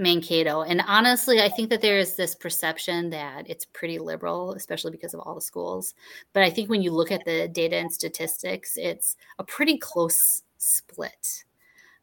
[0.00, 0.62] Mankato.
[0.62, 5.14] And honestly, I think that there is this perception that it's pretty liberal, especially because
[5.14, 5.94] of all the schools.
[6.32, 10.42] But I think when you look at the data and statistics, it's a pretty close
[10.58, 11.44] split.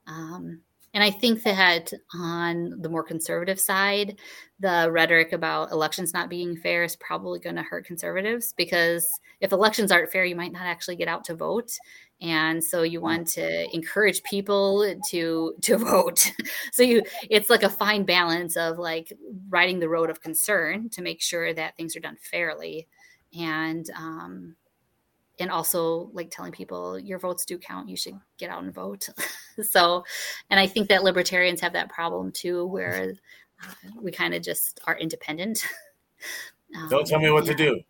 [0.06, 0.62] Um,
[0.94, 4.18] and I think that on the more conservative side,
[4.60, 9.52] the rhetoric about elections not being fair is probably going to hurt conservatives because if
[9.52, 11.72] elections aren't fair, you might not actually get out to vote.
[12.20, 16.32] And so you want to encourage people to to vote.
[16.72, 19.14] so you it's like a fine balance of like
[19.50, 22.88] riding the road of concern to make sure that things are done fairly.
[23.38, 24.56] And um,
[25.40, 27.90] and also like telling people your votes do count.
[27.90, 29.10] You should get out and vote.
[29.64, 30.04] So
[30.52, 33.14] and i think that libertarians have that problem too where
[33.64, 35.66] uh, we kind of just are independent.
[36.76, 37.54] Um, don't tell me what yeah.
[37.54, 37.82] to do.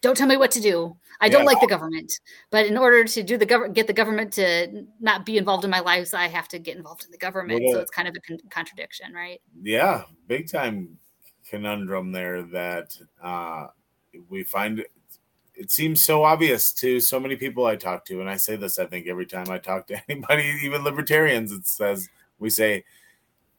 [0.00, 0.96] Don't tell me what to do.
[1.20, 1.32] I yeah.
[1.32, 2.10] don't like the government
[2.50, 5.70] but in order to do the government get the government to not be involved in
[5.70, 7.62] my lives i have to get involved in the government.
[7.70, 9.42] So it's kind of a con- contradiction right?
[9.62, 10.96] Yeah big time
[11.46, 13.66] conundrum there that uh
[14.30, 14.84] we find
[15.58, 18.78] it seems so obvious to so many people I talk to, and I say this
[18.78, 21.52] I think every time I talk to anybody, even libertarians.
[21.52, 22.84] It says we say,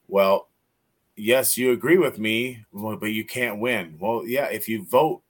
[0.07, 0.47] "Well,
[1.15, 5.21] yes, you agree with me, but you can't win." Well, yeah, if you vote,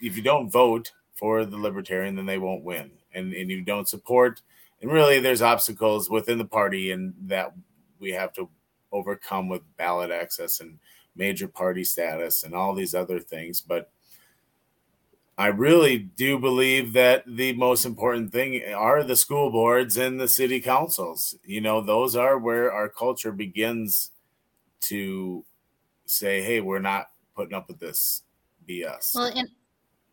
[0.00, 3.88] if you don't vote for the libertarian, then they won't win, and and you don't
[3.88, 4.40] support.
[4.80, 7.52] And really, there's obstacles within the party, and that
[7.98, 8.48] we have to
[8.92, 10.78] overcome with ballot access and
[11.16, 13.90] major party status and all these other things, but
[15.38, 20.26] I really do believe that the most important thing are the school boards and the
[20.26, 21.36] city councils.
[21.44, 24.10] You know, those are where our culture begins
[24.80, 25.44] to
[26.06, 28.24] say, "Hey, we're not putting up with this
[28.68, 29.48] BS." Well, and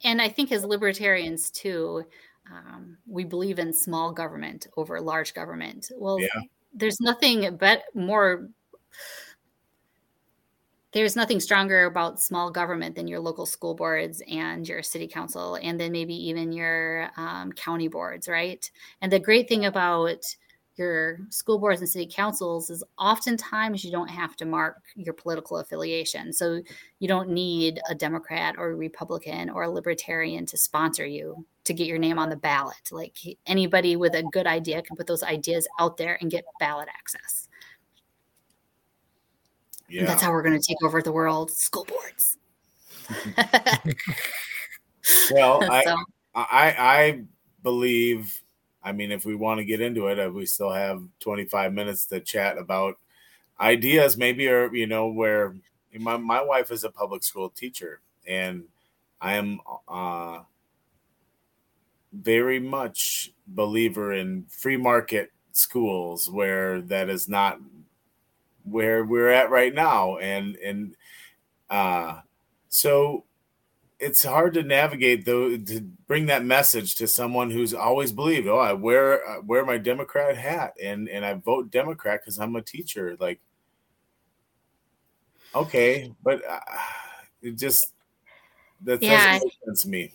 [0.03, 2.03] and I think as libertarians too,
[2.51, 5.91] um, we believe in small government over large government.
[5.97, 6.27] Well, yeah.
[6.71, 8.47] there's nothing but more
[10.95, 15.59] there's nothing stronger about small government than your local school boards and your city council,
[15.61, 18.71] and then maybe even your um, county boards, right?
[19.01, 20.23] And the great thing about
[20.77, 25.57] your school boards and city councils is oftentimes you don't have to mark your political
[25.57, 26.31] affiliation.
[26.31, 26.61] So
[26.99, 31.73] you don't need a Democrat or a Republican or a Libertarian to sponsor you to
[31.73, 32.89] get your name on the ballot.
[32.91, 36.87] Like anybody with a good idea can put those ideas out there and get ballot
[36.87, 37.44] access.
[39.95, 40.05] Yeah.
[40.07, 41.51] That's how we're going to take over the world.
[41.51, 42.37] School boards.
[45.31, 45.67] well, so.
[45.67, 45.95] I,
[46.35, 47.21] I, I
[47.63, 48.41] believe.
[48.83, 52.05] I mean, if we want to get into it, uh, we still have 25 minutes
[52.07, 52.97] to chat about
[53.57, 55.55] ideas, maybe, or you know, where
[55.97, 58.65] my my wife is a public school teacher, and
[59.21, 60.39] I am uh,
[62.11, 67.59] very much believer in free market schools where that is not
[68.65, 70.17] where we're at right now.
[70.17, 70.95] And and
[71.69, 72.19] uh
[72.67, 73.25] so
[73.99, 78.57] it's hard to navigate though to bring that message to someone who's always believed oh
[78.57, 82.61] i wear I wear my democrat hat and and i vote democrat because i'm a
[82.61, 83.15] teacher.
[83.19, 83.39] Like
[85.55, 86.59] okay but uh,
[87.41, 87.93] it just
[88.81, 89.33] that yeah.
[89.33, 90.13] doesn't make sense to me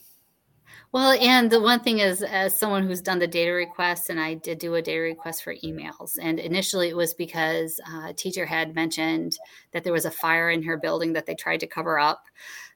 [0.92, 4.35] well, and the one thing is, as someone who's done the data requests, and I
[4.35, 8.44] did do a data request for emails, and initially it was because uh, a teacher
[8.44, 9.38] had mentioned
[9.72, 12.24] that there was a fire in her building that they tried to cover up.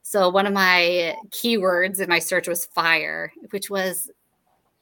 [0.01, 4.09] So one of my keywords in my search was fire, which was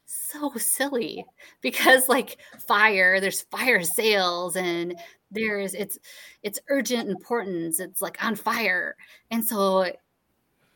[0.05, 1.25] so silly
[1.61, 4.95] because like fire there's fire sales and
[5.31, 5.97] there's it's
[6.43, 8.95] it's urgent importance it's like on fire
[9.31, 9.91] and so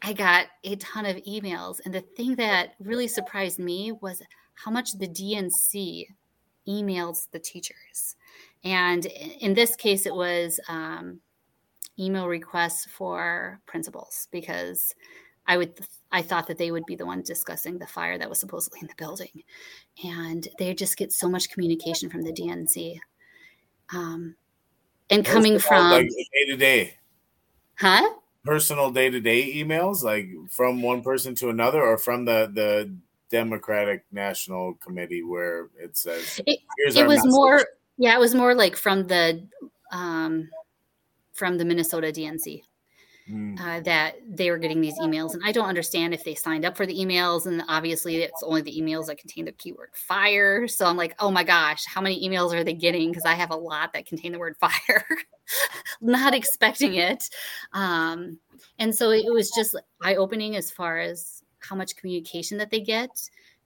[0.01, 1.79] I got a ton of emails.
[1.83, 4.21] And the thing that really surprised me was
[4.53, 6.05] how much the DNC
[6.67, 8.15] emails the teachers.
[8.63, 11.19] And in this case, it was um,
[11.99, 14.93] email requests for principals because
[15.47, 15.79] I would
[16.11, 18.87] I thought that they would be the ones discussing the fire that was supposedly in
[18.87, 19.43] the building,
[20.03, 22.99] and they just get so much communication from the DNC,
[23.93, 24.35] um,
[25.09, 26.97] and coming from day to day,
[27.75, 28.09] huh?
[28.47, 32.91] Personal day to day emails, like from one person to another, or from the the
[33.29, 37.31] Democratic National Committee where it says it, it was message.
[37.31, 37.65] more
[37.97, 39.45] yeah, it was more like from the
[39.91, 40.49] um
[41.33, 42.61] from the Minnesota DNC.
[43.29, 43.59] Mm.
[43.59, 45.33] uh, that they were getting these emails.
[45.33, 47.45] And I don't understand if they signed up for the emails.
[47.45, 50.67] And obviously, it's only the emails that contain the keyword fire.
[50.67, 53.09] So I'm like, oh my gosh, how many emails are they getting?
[53.09, 55.05] Because I have a lot that contain the word fire,
[56.01, 57.23] not expecting it.
[57.73, 58.39] Um,
[58.79, 62.79] and so it was just eye opening as far as how much communication that they
[62.79, 63.09] get.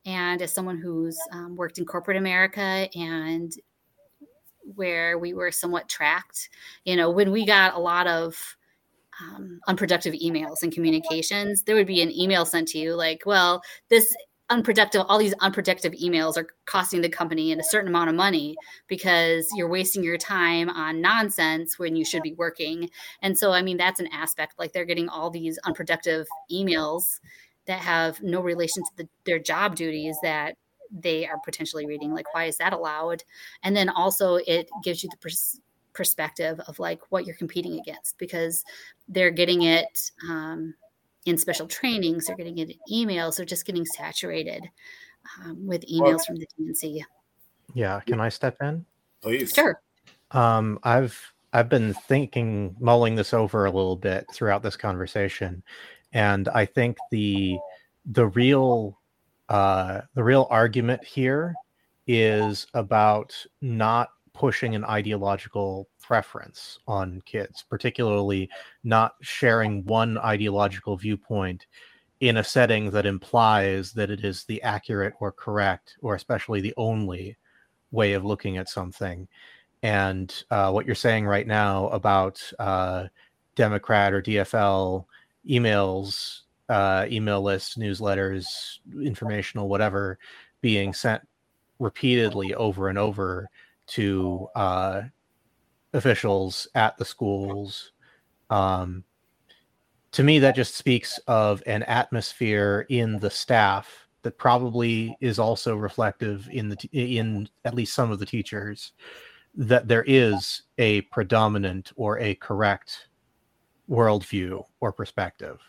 [0.06, 3.54] And as someone who's um, worked in corporate America and
[4.76, 6.50] where we were somewhat tracked,
[6.86, 8.58] you know, when we got a lot of
[9.22, 13.62] um, unproductive emails and communications, there would be an email sent to you like, well,
[13.90, 14.16] this
[14.52, 18.54] unproductive all these unproductive emails are costing the company a certain amount of money
[18.88, 22.90] because you're wasting your time on nonsense when you should be working.
[23.22, 27.20] And so i mean that's an aspect like they're getting all these unproductive emails
[27.66, 30.56] that have no relation to the, their job duties that
[30.92, 33.24] they are potentially reading like why is that allowed?
[33.64, 35.18] And then also it gives you the
[35.94, 38.64] perspective of like what you're competing against because
[39.08, 40.74] they're getting it um,
[41.26, 44.64] in special trainings they're getting it in emails they're just getting saturated
[45.40, 47.02] um, with emails well, from the dnc
[47.74, 48.86] yeah can i step in?
[49.22, 49.54] Please.
[49.54, 49.82] Sure.
[50.32, 55.62] Um, i've i've been thinking mulling this over a little bit throughout this conversation
[56.14, 57.58] and i think the
[58.06, 58.98] the real
[59.50, 61.54] uh, the real argument here
[62.08, 68.50] is about not pushing an ideological preference on kids, particularly
[68.84, 71.68] not sharing one ideological viewpoint
[72.22, 76.74] in a setting that implies that it is the accurate or correct or especially the
[76.78, 77.36] only
[77.92, 79.28] way of looking at something.
[79.84, 83.08] And uh, what you're saying right now about uh,
[83.56, 85.06] Democrat or DFL
[85.50, 90.20] emails, uh, email lists, newsletters, informational, whatever,
[90.62, 91.22] being sent
[91.80, 93.50] repeatedly over and over
[93.88, 95.02] to uh,
[95.94, 97.92] officials at the schools.
[98.50, 99.04] Um,
[100.12, 105.76] to me, that just speaks of an atmosphere in the staff that probably is also
[105.76, 108.94] reflective in the t- in at least some of the teachers
[109.56, 113.08] that there is a predominant or a correct
[113.90, 115.60] worldview or perspective.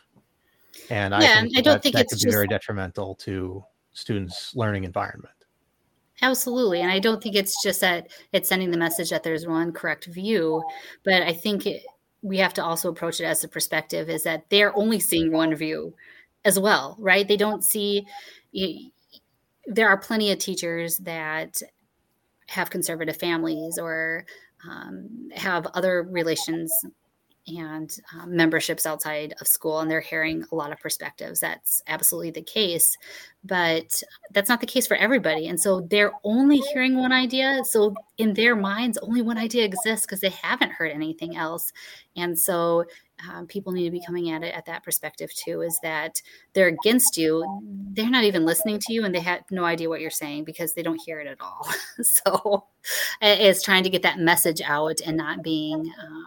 [0.90, 4.54] And I, think I don't that, think that it's could be very detrimental to students'
[4.54, 5.34] learning environment.
[6.20, 6.80] Absolutely.
[6.80, 10.06] And I don't think it's just that it's sending the message that there's one correct
[10.06, 10.62] view,
[11.04, 11.82] but I think it,
[12.20, 15.54] we have to also approach it as a perspective is that they're only seeing one
[15.54, 15.94] view
[16.44, 17.26] as well, right?
[17.26, 18.06] They don't see,
[18.52, 18.90] you,
[19.66, 21.60] there are plenty of teachers that
[22.48, 24.24] have conservative families or
[24.68, 26.72] um, have other relations
[27.47, 31.40] and um, memberships outside of school and they're hearing a lot of perspectives.
[31.40, 32.97] That's absolutely the case
[33.45, 37.93] but that's not the case for everybody and so they're only hearing one idea so
[38.18, 41.72] in their minds only one idea exists because they haven't heard anything else
[42.16, 42.84] and so
[43.28, 46.22] um, people need to be coming at it at that perspective too is that
[46.53, 47.45] they're against you
[47.95, 50.74] they're not even listening to you and they have no idea what you're saying because
[50.74, 51.66] they don't hear it at all.
[52.03, 52.64] So
[53.20, 56.26] it's trying to get that message out and not being um,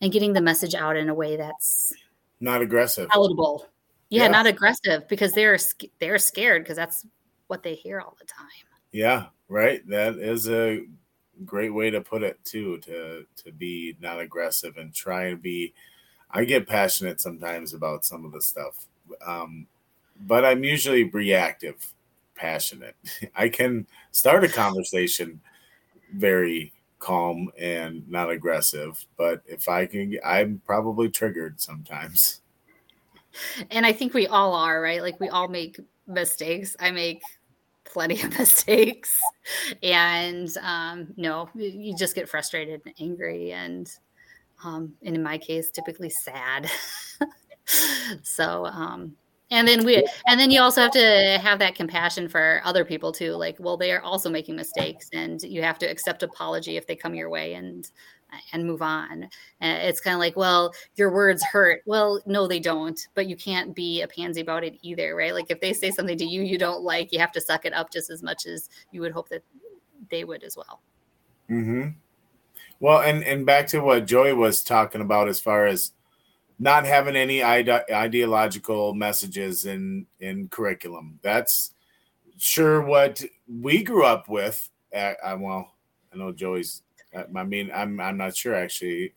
[0.00, 1.92] and getting the message out in a way that's
[2.40, 3.08] not aggressive.
[3.08, 3.66] palatable.
[4.08, 4.28] Yeah, yeah.
[4.28, 5.58] not aggressive because they're
[5.98, 7.06] they're scared because that's
[7.46, 8.46] what they hear all the time.
[8.92, 9.86] Yeah right?
[9.88, 10.86] That is a
[11.44, 15.72] great way to put it too to to be not aggressive and try and be
[16.30, 18.84] i get passionate sometimes about some of the stuff
[19.26, 19.66] um,
[20.26, 21.94] but i'm usually reactive
[22.34, 22.96] passionate.
[23.34, 25.40] I can start a conversation
[26.14, 29.04] very calm and not aggressive.
[29.16, 32.42] But if I can, I'm probably triggered sometimes.
[33.70, 35.02] And I think we all are, right?
[35.02, 36.76] Like we all make mistakes.
[36.78, 37.22] I make
[37.84, 39.18] plenty of mistakes.
[39.82, 43.90] And um, no, you just get frustrated and angry and
[44.62, 46.70] um, and in my case, typically sad.
[48.22, 49.16] so um,
[49.50, 53.12] and then we and then you also have to have that compassion for other people
[53.12, 56.86] too like well they are also making mistakes and you have to accept apology if
[56.86, 57.90] they come your way and
[58.52, 59.28] and move on.
[59.60, 61.82] And it's kind of like well your words hurt.
[61.86, 65.34] Well no they don't but you can't be a pansy about it either right?
[65.34, 67.74] Like if they say something to you you don't like you have to suck it
[67.74, 69.42] up just as much as you would hope that
[70.10, 70.80] they would as well.
[71.50, 71.90] Mm-hmm.
[72.78, 75.92] Well and and back to what joey was talking about as far as
[76.60, 81.18] not having any ide- ideological messages in in curriculum.
[81.22, 81.72] That's
[82.36, 84.68] sure what we grew up with.
[84.94, 85.72] Uh, well,
[86.12, 86.82] I know Joey's.
[87.16, 89.14] Uh, I mean, I'm I'm not sure actually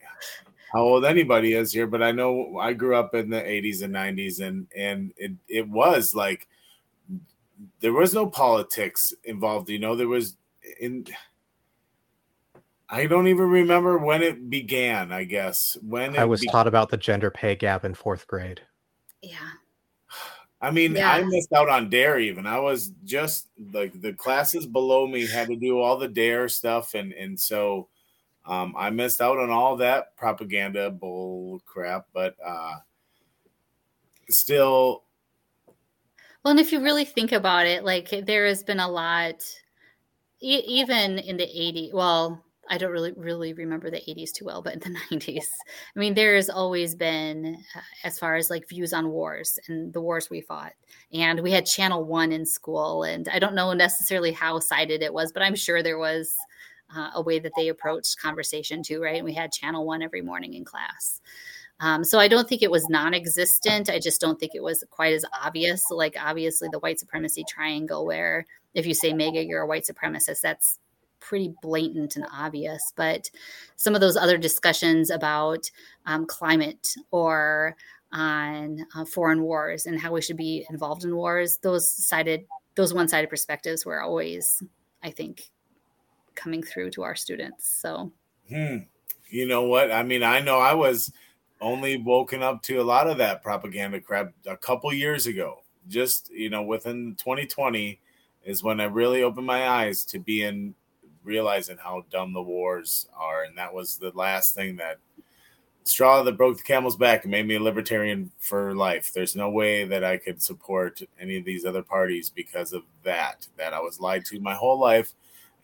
[0.71, 3.93] how old anybody is here, but I know I grew up in the 80s and
[3.93, 6.47] 90s, and and it it was like
[7.81, 9.69] there was no politics involved.
[9.69, 10.37] You know, there was
[10.79, 11.05] in
[12.93, 15.11] I don't even remember when it began.
[15.11, 18.61] I guess when I was be- taught about the gender pay gap in fourth grade.
[19.23, 19.49] Yeah.
[20.61, 21.11] I mean, yeah.
[21.11, 22.45] I missed out on dare even.
[22.45, 26.93] I was just like the classes below me had to do all the dare stuff,
[26.93, 27.89] and and so
[28.45, 32.05] um, I missed out on all that propaganda bull crap.
[32.13, 32.75] But uh,
[34.29, 35.03] still,
[36.43, 39.43] well, and if you really think about it, like there has been a lot,
[40.41, 41.91] e- even in the 80s.
[41.91, 45.45] Well, I don't really really remember the 80s too well, but in the 90s,
[45.95, 49.93] I mean, there has always been, uh, as far as like views on wars and
[49.93, 50.73] the wars we fought,
[51.11, 55.13] and we had Channel One in school, and I don't know necessarily how sided it
[55.13, 56.35] was, but I'm sure there was
[56.95, 59.15] uh, a way that they approached conversation too, right?
[59.15, 61.21] And we had Channel One every morning in class.
[61.79, 63.89] Um, so I don't think it was non-existent.
[63.89, 65.83] I just don't think it was quite as obvious.
[65.89, 70.41] Like obviously the white supremacy triangle, where if you say MAGA, you're a white supremacist.
[70.41, 70.79] That's
[71.23, 72.93] pretty blatant and obvious.
[72.95, 73.29] But
[73.75, 75.69] some of those other discussions about
[76.05, 77.75] um, climate or
[78.11, 82.45] on uh, foreign wars and how we should be involved in wars, those sided,
[82.75, 84.61] those one-sided perspectives were always,
[85.01, 85.49] I think,
[86.35, 87.67] coming through to our students.
[87.67, 88.11] So,
[88.49, 88.77] hmm.
[89.29, 89.91] you know what?
[89.91, 91.11] I mean, I know I was
[91.61, 95.63] only woken up to a lot of that propaganda crap a couple years ago.
[95.87, 97.99] Just you know, within 2020
[98.45, 100.75] is when I really opened my eyes to being
[101.23, 104.97] realizing how dumb the wars are, and that was the last thing that
[105.83, 109.11] straw that broke the camel's back and made me a libertarian for life.
[109.13, 113.47] There's no way that I could support any of these other parties because of that.
[113.57, 115.13] That I was lied to my whole life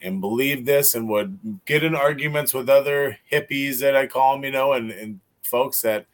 [0.01, 4.45] and believed this and would get in arguments with other hippies that I call them,
[4.45, 6.05] you know, and, and folks that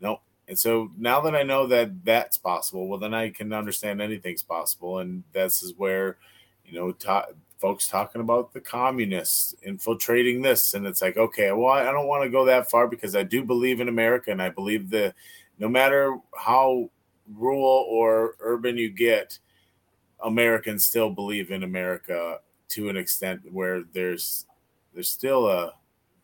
[0.00, 0.20] no.
[0.48, 4.42] And so now that I know that that's possible, well, then I can understand anything's
[4.42, 4.98] possible.
[4.98, 6.18] And this is where,
[6.64, 7.28] you know, ta-
[7.62, 12.24] folks talking about the communists infiltrating this and it's like okay well i don't want
[12.24, 15.14] to go that far because i do believe in america and i believe that
[15.60, 16.90] no matter how
[17.36, 19.38] rural or urban you get
[20.24, 24.44] americans still believe in america to an extent where there's
[24.92, 25.72] there's still a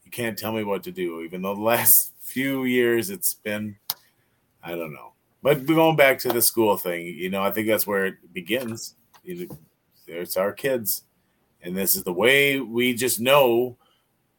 [0.04, 3.76] you can't tell me what to do even though the last few years it's been
[4.64, 5.12] i don't know.
[5.40, 8.96] But going back to the school thing you know i think that's where it begins.
[10.10, 11.04] It's our kids
[11.62, 13.76] and this is the way we just know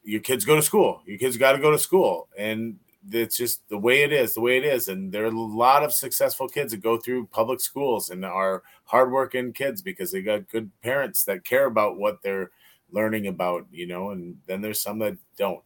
[0.04, 1.02] your kids go to school.
[1.06, 2.78] Your kids got to go to school, and
[3.12, 4.88] it's just the way it is, the way it is.
[4.88, 8.64] And there are a lot of successful kids that go through public schools and are
[8.86, 12.52] hardworking kids because they got good parents that care about what they're
[12.92, 14.12] learning about, you know.
[14.12, 15.64] And then there's some that don't.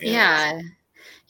[0.00, 0.60] And yeah,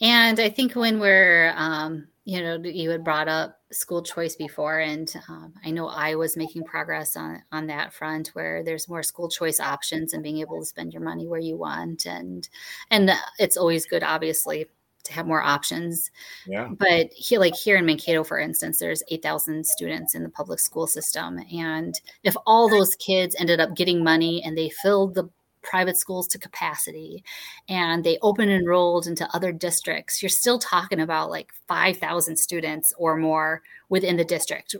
[0.00, 4.78] and I think when we're, um, you know, you had brought up school choice before,
[4.78, 9.02] and um, I know I was making progress on on that front where there's more
[9.02, 12.48] school choice options and being able to spend your money where you want, and
[12.90, 14.66] and it's always good, obviously,
[15.04, 16.10] to have more options.
[16.46, 16.68] Yeah.
[16.70, 20.86] But here, like here in Mankato, for instance, there's 8,000 students in the public school
[20.86, 21.40] system.
[21.52, 25.28] And if all those kids ended up getting money and they filled the
[25.62, 27.24] private schools to capacity
[27.68, 33.16] and they open enrolled into other districts, you're still talking about like 5,000 students or
[33.16, 34.74] more within the district.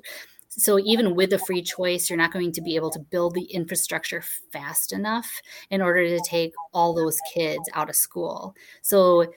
[0.48, 3.44] So even with the free choice, you're not going to be able to build the
[3.44, 4.22] infrastructure
[4.52, 8.54] fast enough in order to take all those kids out of school.
[8.82, 9.32] So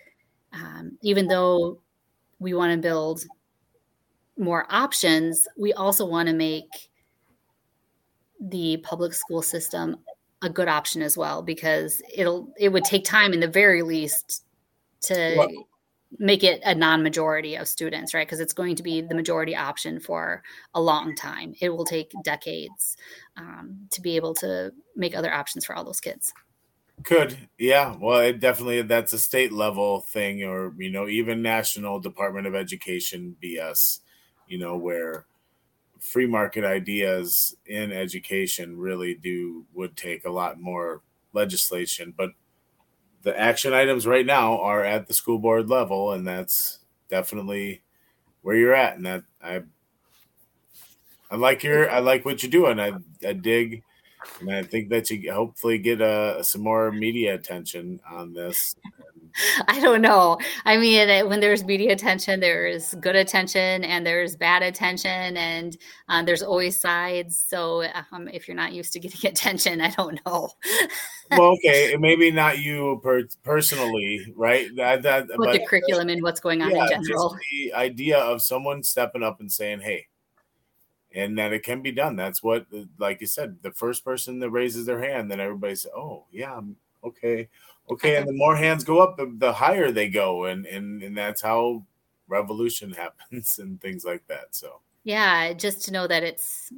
[0.51, 1.79] um, even though
[2.39, 3.23] we want to build
[4.37, 6.89] more options, we also want to make
[8.41, 9.97] the public school system
[10.45, 14.43] a good option as well because it'll it would take time in the very least
[15.01, 15.67] to well,
[16.17, 18.27] make it a non-majority of students right?
[18.27, 20.43] Because it's going to be the majority option for
[20.73, 21.53] a long time.
[21.59, 22.95] It will take decades
[23.37, 26.33] um, to be able to make other options for all those kids.
[27.03, 27.95] Could yeah.
[27.99, 32.55] Well it definitely that's a state level thing or you know even national department of
[32.55, 33.99] education bs
[34.47, 35.25] you know where
[36.05, 41.01] free market ideas in education really do would take a lot more
[41.33, 42.29] legislation but
[43.23, 46.77] the action items right now are at the school board level and that's
[47.09, 47.81] definitely
[48.43, 49.63] where you're at and that i
[51.31, 52.79] i like your i like what you're doing.
[52.79, 52.93] I
[53.27, 53.81] i dig
[54.41, 58.75] and i think that you hopefully get uh, some more media attention on this
[59.67, 60.37] I don't know.
[60.65, 65.77] I mean, when there's media attention, there's good attention and there's bad attention, and
[66.09, 67.43] uh, there's always sides.
[67.47, 70.49] So um, if you're not used to getting attention, I don't know.
[71.31, 74.73] well, okay, maybe not you per- personally, right?
[74.75, 77.37] That, that but the curriculum and what's going on yeah, in general.
[77.51, 80.07] the idea of someone stepping up and saying, "Hey,"
[81.13, 82.15] and that it can be done.
[82.15, 82.67] That's what,
[82.97, 86.59] like you said, the first person that raises their hand, then everybody says, "Oh, yeah,
[87.05, 87.49] okay,
[87.89, 91.17] okay, and the more hands go up, the, the higher they go, and and and
[91.17, 91.83] that's how
[92.27, 94.55] revolution happens and things like that.
[94.55, 96.71] So yeah, just to know that it's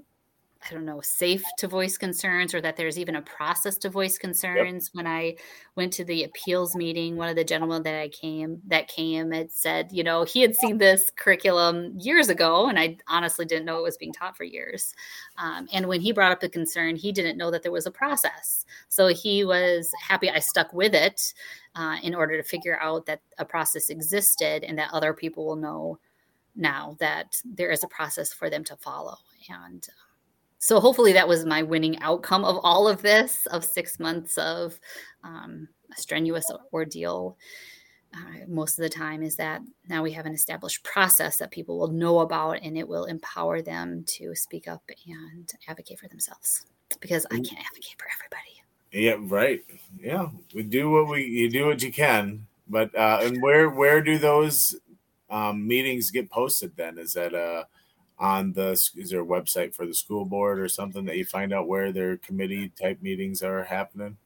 [0.69, 4.17] I don't know, safe to voice concerns or that there's even a process to voice
[4.17, 4.87] concerns.
[4.87, 4.95] Yep.
[4.95, 5.35] When I
[5.75, 9.51] went to the appeals meeting, one of the gentlemen that I came that came had
[9.51, 13.77] said, you know, he had seen this curriculum years ago, and I honestly didn't know
[13.77, 14.93] it was being taught for years.
[15.37, 17.91] Um, and when he brought up the concern, he didn't know that there was a
[17.91, 18.65] process.
[18.89, 21.33] So he was happy I stuck with it
[21.75, 25.55] uh, in order to figure out that a process existed and that other people will
[25.55, 25.99] know
[26.55, 29.15] now that there is a process for them to follow.
[29.49, 29.87] And
[30.59, 34.79] so hopefully that was my winning outcome of all of this of six months of
[35.23, 37.37] um, a strenuous ordeal.
[38.13, 41.77] Uh, most of the time is that now we have an established process that people
[41.77, 46.65] will know about and it will empower them to speak up and advocate for themselves
[47.01, 48.63] because i can't advocate for everybody.
[48.93, 49.61] Yeah right.
[49.99, 54.01] Yeah we do what we you do what you can but uh and where where
[54.01, 54.75] do those
[55.29, 56.97] um meetings get posted then?
[56.97, 57.65] Is that uh
[58.19, 61.53] on the is there a website for the school board or something that you find
[61.53, 64.17] out where their committee type meetings are happening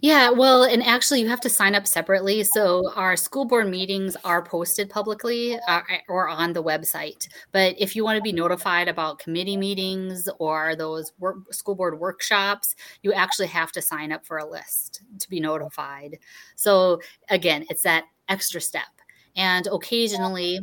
[0.00, 2.42] yeah, well, and actually, you have to sign up separately.
[2.42, 7.28] So, our school board meetings are posted publicly uh, or on the website.
[7.52, 11.98] But if you want to be notified about committee meetings or those work, school board
[11.98, 16.18] workshops, you actually have to sign up for a list to be notified.
[16.56, 18.84] So, again, it's that extra step.
[19.36, 20.60] And occasionally,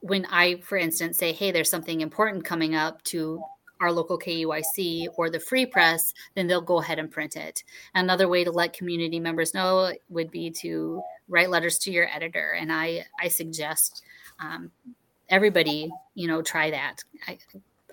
[0.00, 3.42] when I, for instance, say, hey, there's something important coming up to
[3.80, 7.62] our local KEYC or the free press, then they'll go ahead and print it.
[7.94, 12.52] Another way to let community members know would be to write letters to your editor.
[12.58, 14.02] And I, I suggest
[14.40, 14.70] um,
[15.28, 17.02] everybody, you know, try that.
[17.26, 17.38] I,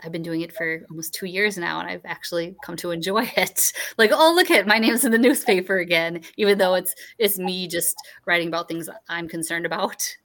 [0.03, 3.31] I've been doing it for almost two years now, and I've actually come to enjoy
[3.37, 3.73] it.
[3.97, 7.67] Like, oh, look at my name's in the newspaper again, even though it's it's me
[7.67, 7.95] just
[8.25, 10.15] writing about things I'm concerned about.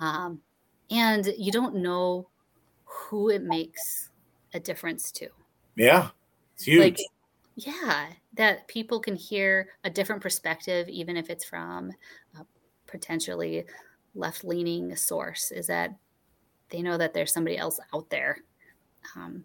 [0.00, 0.40] Um,
[0.90, 2.28] and you don't know
[2.84, 4.10] who it makes
[4.54, 5.28] a difference to.
[5.76, 6.10] Yeah,
[6.54, 6.80] it's huge.
[6.80, 6.98] Like,
[7.56, 11.92] yeah, that people can hear a different perspective, even if it's from
[12.38, 12.44] a
[12.86, 13.64] potentially
[14.14, 15.94] left leaning source, is that
[16.70, 18.38] they know that there's somebody else out there
[19.16, 19.44] um,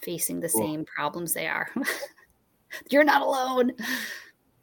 [0.00, 0.62] facing the cool.
[0.62, 1.68] same problems they are.
[2.90, 3.72] You're not alone.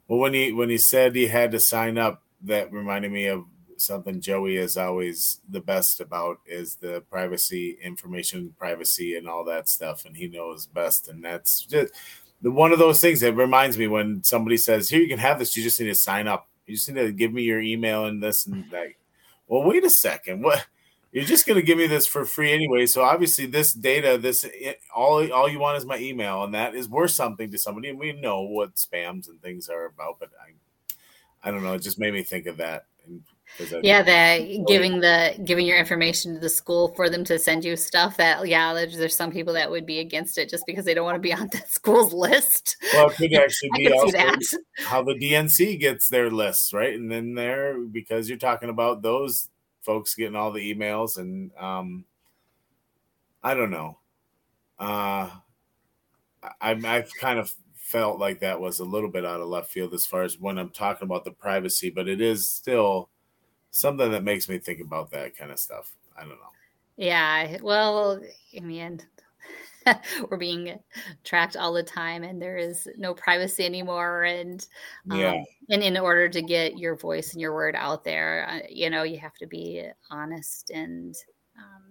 [0.08, 3.44] Well, when he when he said he had to sign up, that reminded me of
[3.84, 9.68] something Joey is always the best about is the privacy, information privacy, and all that
[9.68, 11.08] stuff, and he knows best.
[11.08, 11.92] And that's just
[12.42, 15.38] the one of those things that reminds me when somebody says, "Here, you can have
[15.38, 15.56] this.
[15.56, 16.48] You just need to sign up.
[16.66, 18.88] You just need to give me your email and this and that."
[19.46, 20.42] Well, wait a second.
[20.42, 20.66] What?
[21.14, 22.86] You're just going to give me this for free anyway.
[22.86, 26.74] So obviously, this data, this it, all all you want is my email, and that
[26.74, 27.88] is worth something to somebody.
[27.88, 31.74] And we know what spams and things are about, but I, I don't know.
[31.74, 32.86] It just made me think of that.
[33.06, 33.22] And
[33.82, 37.76] yeah the giving the giving your information to the school for them to send you
[37.76, 40.94] stuff that yeah there's, there's some people that would be against it just because they
[40.94, 42.76] don't want to be on the school's list.
[42.92, 44.18] Well it could actually be also
[44.78, 46.94] how the dnc gets their lists right?
[46.94, 49.48] And then there because you're talking about those
[49.82, 52.04] folks getting all the emails and um
[53.42, 53.98] i don't know.
[54.78, 55.30] Uh
[56.60, 57.52] I, I've kind of
[57.84, 60.58] felt like that was a little bit out of left field as far as when
[60.58, 63.10] I'm talking about the privacy, but it is still
[63.74, 65.92] something that makes me think about that kind of stuff.
[66.16, 66.52] I don't know.
[66.96, 67.56] Yeah.
[67.60, 68.20] Well,
[68.56, 69.02] I mean,
[70.30, 70.78] we're being
[71.24, 74.66] tracked all the time and there is no privacy anymore and
[75.10, 75.42] um, yeah.
[75.68, 79.02] and in order to get your voice and your word out there uh, you know
[79.02, 81.14] you have to be honest and
[81.58, 81.82] um,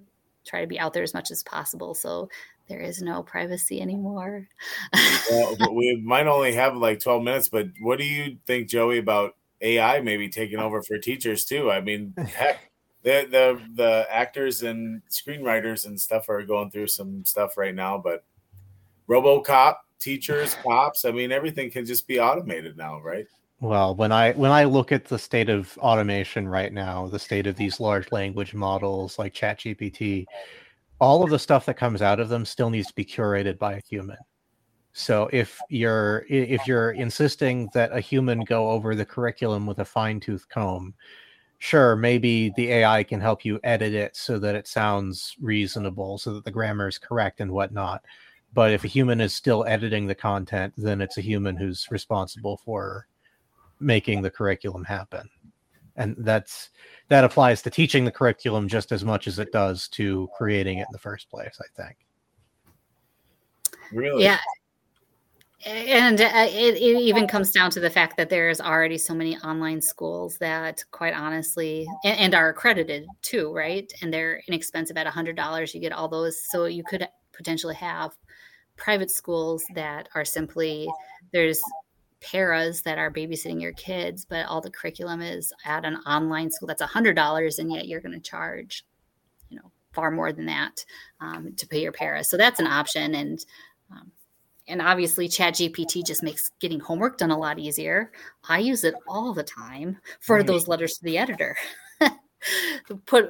[0.44, 2.28] try to be out there as much as possible so
[2.68, 4.48] there is no privacy anymore
[5.30, 9.36] well, we might only have like 12 minutes but what do you think joey about
[9.64, 11.72] AI maybe taking over for teachers too.
[11.72, 17.26] I mean, heck, the the the actors and screenwriters and stuff are going through some
[17.26, 17.98] stuff right now.
[17.98, 18.24] But
[19.10, 23.26] RoboCop, teachers, cops, I mean, everything can just be automated now, right?
[23.60, 27.48] Well, when I when I look at the state of automation right now, the state
[27.48, 30.26] of these large language models like ChatGPT,
[31.00, 33.74] all of the stuff that comes out of them still needs to be curated by
[33.74, 34.18] a human.
[34.94, 39.86] So if you're if you're insisting that a human go over the curriculum with a
[39.86, 40.94] fine tooth comb,
[41.58, 46.36] sure, maybe the AI can help you edit it so that it sounds reasonable, so
[46.36, 48.06] that the grammar is correct and whatnot.
[48.54, 52.58] But if a human is still editing the content, then it's a human who's responsible
[52.58, 53.08] for
[53.80, 55.28] making the curriculum happen.
[55.96, 56.70] And that's
[57.08, 60.88] that applies to teaching the curriculum just as much as it does to creating it
[60.88, 61.98] in the first place, I think.
[63.92, 64.24] Really?
[64.24, 64.38] Yeah
[65.66, 69.38] and uh, it, it, even comes down to the fact that there's already so many
[69.38, 73.92] online schools that quite honestly and, and are accredited too right?
[74.02, 76.42] And they're inexpensive at $100 you get all those.
[76.50, 78.12] So you could potentially have
[78.78, 80.88] private schools that are simply
[81.32, 81.62] there's
[82.22, 86.68] paras that are babysitting your kids but all the curriculum is at an online school
[86.68, 88.86] that's $100 and yet you're going to charge
[89.50, 90.86] you know far more than that
[91.20, 93.46] um, to pay your paras so that's an option and
[93.92, 94.10] um,
[94.68, 98.12] and obviously chat gpt just makes getting homework done a lot easier
[98.48, 100.48] i use it all the time for right.
[100.48, 101.56] those letters to the editor
[103.06, 103.30] put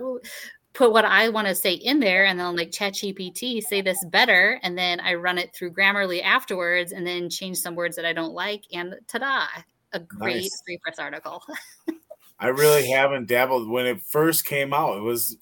[0.73, 4.03] put what i want to say in there and then like chat gpt say this
[4.05, 8.05] better and then i run it through grammarly afterwards and then change some words that
[8.05, 9.45] i don't like and ta-da
[9.93, 10.61] a great nice.
[10.65, 11.43] free press article
[12.39, 15.37] i really haven't dabbled when it first came out it was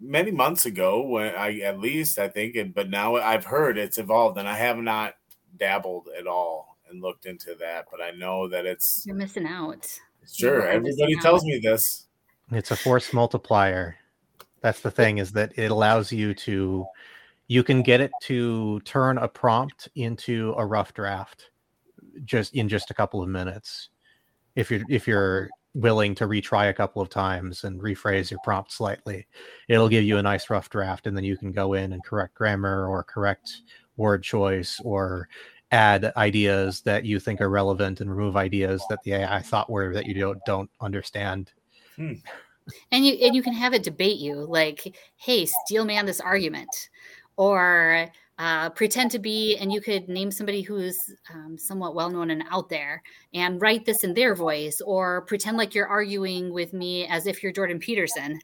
[0.00, 3.98] many months ago when I at least I think and but now I've heard it's
[3.98, 5.14] evolved and I have not
[5.56, 9.86] dabbled at all and looked into that but I know that it's you're missing out.
[10.30, 11.46] Sure, everybody tells out.
[11.46, 12.06] me this.
[12.50, 13.96] It's a force multiplier.
[14.60, 16.86] That's the thing is that it allows you to
[17.48, 21.50] you can get it to turn a prompt into a rough draft
[22.24, 23.90] just in just a couple of minutes
[24.56, 28.72] if you're if you're willing to retry a couple of times and rephrase your prompt
[28.72, 29.26] slightly.
[29.68, 32.34] It'll give you a nice rough draft, and then you can go in and correct
[32.34, 33.62] grammar or correct
[33.96, 35.28] word choice or
[35.72, 39.92] add ideas that you think are relevant and remove ideas that the AI thought were
[39.92, 41.52] that you don't don't understand.
[41.96, 42.14] Hmm.
[42.90, 46.88] And you and you can have it debate you like, hey, steel man this argument,
[47.36, 48.08] or
[48.38, 52.44] uh, pretend to be, and you could name somebody who's um, somewhat well known and
[52.50, 57.06] out there and write this in their voice, or pretend like you're arguing with me
[57.06, 58.38] as if you're Jordan Peterson.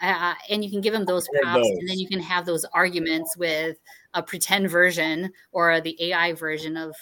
[0.00, 3.36] Uh, and you can give them those prompts, and then you can have those arguments
[3.36, 3.78] with
[4.14, 6.94] a pretend version or the AI version of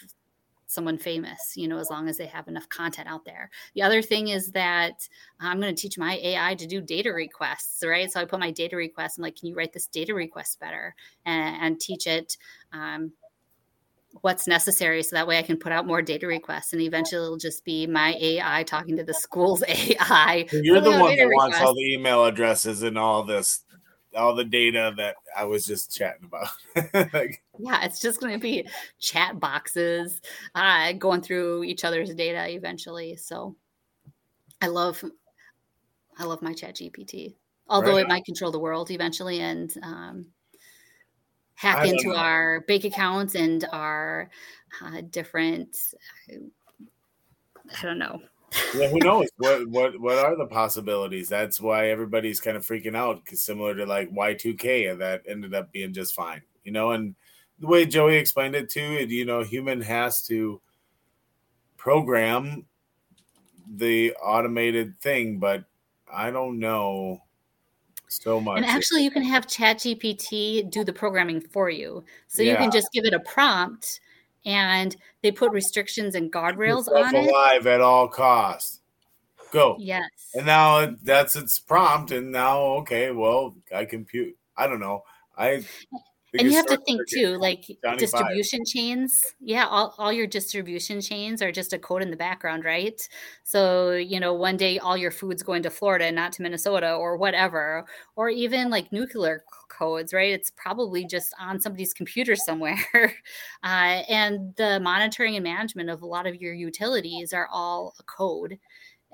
[0.67, 3.51] someone famous, you know, as long as they have enough content out there.
[3.75, 5.09] The other thing is that
[5.41, 8.11] I'm going to teach my AI to do data requests, right?
[8.11, 10.95] So I put my data request, I'm like, can you write this data request better
[11.25, 12.37] and, and teach it
[12.73, 13.13] um,
[14.23, 17.37] what's necessary so that way I can put out more data requests and eventually it'll
[17.37, 20.47] just be my AI talking to the school's AI.
[20.53, 23.65] You're the one that wants all the email addresses and all this
[24.17, 26.49] all the data that I was just chatting about.
[27.13, 28.67] like, yeah, it's just going to be
[29.01, 30.21] chatbots
[30.55, 33.17] uh, going through each other's data eventually.
[33.17, 33.57] So
[34.61, 35.05] I love,
[36.19, 37.35] I love my chat GPT,
[37.69, 38.05] although right.
[38.05, 40.27] it might control the world eventually and um,
[41.55, 44.31] hack into our bank accounts and our
[44.83, 45.77] uh, different,
[46.31, 48.21] I don't know,
[48.75, 51.29] yeah, who knows what what what are the possibilities?
[51.29, 55.55] That's why everybody's kind of freaking out because similar to like Y2K, and that ended
[55.55, 56.93] up being just fine, you know.
[56.93, 57.15] And
[57.59, 60.61] the way Joey explained it too, you know, human has to
[61.77, 62.67] program
[63.69, 65.65] the automated thing, but
[66.13, 67.23] I don't know
[68.09, 68.59] so much.
[68.59, 72.53] And actually, you can have ChatGPT do the programming for you, so yeah.
[72.53, 74.01] you can just give it a prompt
[74.47, 77.29] and they put restrictions and guardrails on it.
[77.29, 78.81] Alive at all costs.
[79.51, 79.77] Go.
[79.79, 80.09] Yes.
[80.35, 84.37] And now that's its prompt, and now okay, well, I compute.
[84.57, 85.03] I don't know.
[85.37, 85.65] I
[86.39, 87.65] and you have to think too like
[87.99, 88.67] distribution Five.
[88.67, 93.01] chains yeah all, all your distribution chains are just a code in the background right?
[93.45, 97.17] So you know one day all your food's going to florida not to minnesota or
[97.17, 97.85] whatever
[98.17, 100.33] or even like nuclear codes right?
[100.33, 103.15] It's probably just on somebody's computer somewhere.
[103.63, 108.03] Uh, and the monitoring and management of a lot of your utilities are all a
[108.05, 108.59] code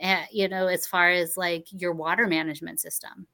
[0.02, 3.26] uh, you know as far as like your water management system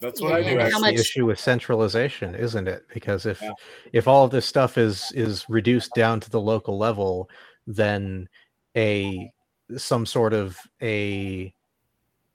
[0.00, 0.58] that's what yeah, I do.
[0.58, 0.94] That's much...
[0.94, 2.86] the issue with centralization, isn't it?
[2.92, 3.52] Because if yeah.
[3.92, 7.30] if all of this stuff is is reduced down to the local level,
[7.66, 8.28] then
[8.76, 9.32] a
[9.76, 11.52] some sort of a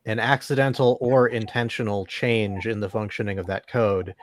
[0.05, 4.15] an accidental or intentional change in the functioning of that code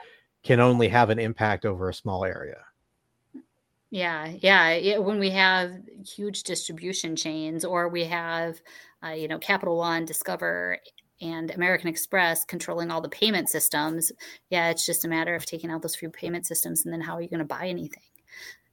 [0.43, 2.57] can only have an impact over a small area.
[3.91, 4.97] Yeah, yeah.
[4.97, 5.71] when we have
[6.05, 8.61] huge distribution chains, or we have,
[9.03, 10.77] uh, you know, Capital One, Discover,
[11.21, 14.11] and American Express controlling all the payment systems,
[14.49, 17.15] yeah, it's just a matter of taking out those few payment systems and then how
[17.15, 18.03] are you going to buy anything?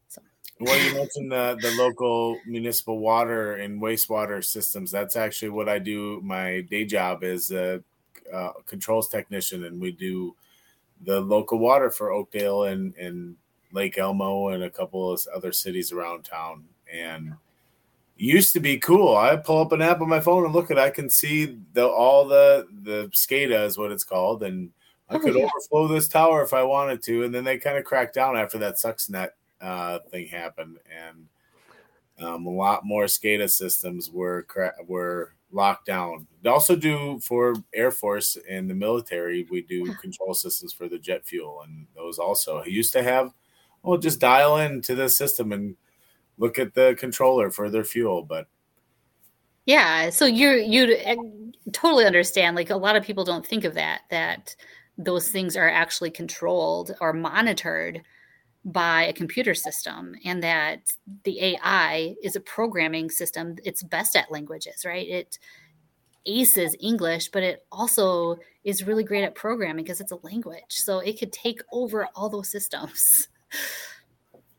[0.09, 0.23] So.
[0.61, 4.91] Well, you mentioned the, the local municipal water and wastewater systems.
[4.91, 6.21] That's actually what I do.
[6.23, 7.83] My day job is a,
[8.33, 10.35] a controls technician, and we do
[11.05, 13.37] the local water for Oakdale and, and
[13.73, 16.65] Lake Elmo and a couple of other cities around town.
[16.93, 17.35] And
[18.17, 19.17] used to be cool.
[19.17, 20.79] I pull up an app on my phone and look at.
[20.79, 20.81] It.
[20.81, 24.71] I can see the all the the SCADA is what it's called, and
[25.09, 25.45] I oh, could yeah.
[25.45, 27.25] overflow this tower if I wanted to.
[27.25, 31.27] And then they kind of cracked down after that Stuxnet uh, thing happened, and
[32.19, 34.47] Um, a lot more SCADA systems were
[34.87, 36.27] were locked down.
[36.43, 39.47] We also do for Air Force and the military.
[39.51, 42.63] We do control systems for the jet fuel, and those also.
[42.63, 43.35] He used to have,
[43.83, 45.77] well, just dial into the system and
[46.39, 48.47] look at the controller for their fuel, but
[49.67, 51.17] yeah, so you you eh,
[51.73, 52.55] totally understand.
[52.57, 54.55] Like a lot of people don't think of that that
[54.97, 58.03] those things are actually controlled or monitored
[58.65, 60.93] by a computer system and that
[61.25, 63.57] the AI is a programming system.
[63.65, 65.07] It's best at languages, right?
[65.07, 65.39] It
[66.27, 70.63] aces English, but it also is really great at programming because it's a language.
[70.69, 73.29] So it could take over all those systems.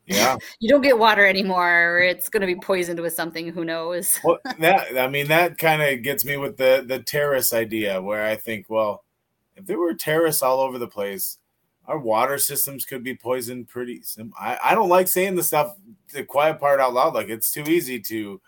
[0.08, 0.36] Yeah.
[0.60, 3.48] you don't get water anymore, or it's going to be poisoned with something.
[3.48, 4.18] Who knows?
[4.24, 8.24] well, that I mean, that kind of gets me with the the terrorist idea, where
[8.24, 9.04] I think, well,
[9.56, 11.38] if there were terrorists all over the place,
[11.86, 14.32] our water systems could be poisoned pretty soon.
[14.38, 15.74] I, I don't like saying the stuff,
[16.12, 17.14] the quiet part out loud.
[17.14, 18.40] Like it's too easy to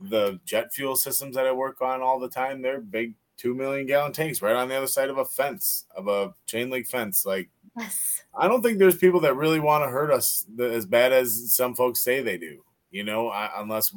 [0.00, 2.62] the jet fuel systems that I work on all the time.
[2.62, 6.08] They're big two million gallon tanks right on the other side of a fence, of
[6.08, 7.24] a chain link fence.
[7.24, 8.22] Like Yes.
[8.38, 11.74] I don't think there's people that really want to hurt us as bad as some
[11.74, 12.62] folks say they do.
[12.90, 13.94] You know, I, unless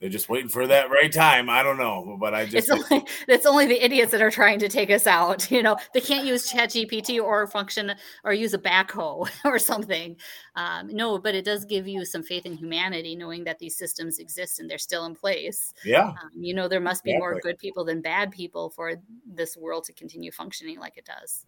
[0.00, 1.48] they're just waiting for that right time.
[1.48, 4.58] I don't know, but I just it's only, it's only the idiots that are trying
[4.58, 5.50] to take us out.
[5.56, 10.16] You know, they can't use Chat GPT or function or use a backhoe or something.
[10.54, 14.18] Um, no, but it does give you some faith in humanity, knowing that these systems
[14.18, 15.72] exist and they're still in place.
[15.82, 17.32] Yeah, um, you know, there must be exactly.
[17.32, 21.46] more good people than bad people for this world to continue functioning like it does.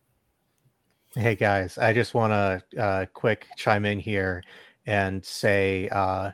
[1.14, 4.42] Hey guys, I just want to uh, quick chime in here
[4.84, 6.32] and say uh,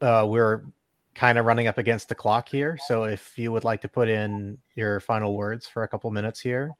[0.00, 0.62] uh, we're
[1.16, 2.78] kind of running up against the clock here.
[2.86, 6.38] So if you would like to put in your final words for a couple minutes
[6.38, 6.70] here.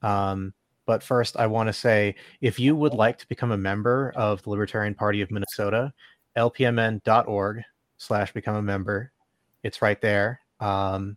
[0.00, 0.54] Um,
[0.86, 4.40] but first, I want to say if you would like to become a member of
[4.42, 5.92] the Libertarian Party of Minnesota,
[6.36, 7.62] lpmn.org
[7.96, 9.10] slash become a member.
[9.64, 10.42] It's right there.
[10.60, 11.16] Um,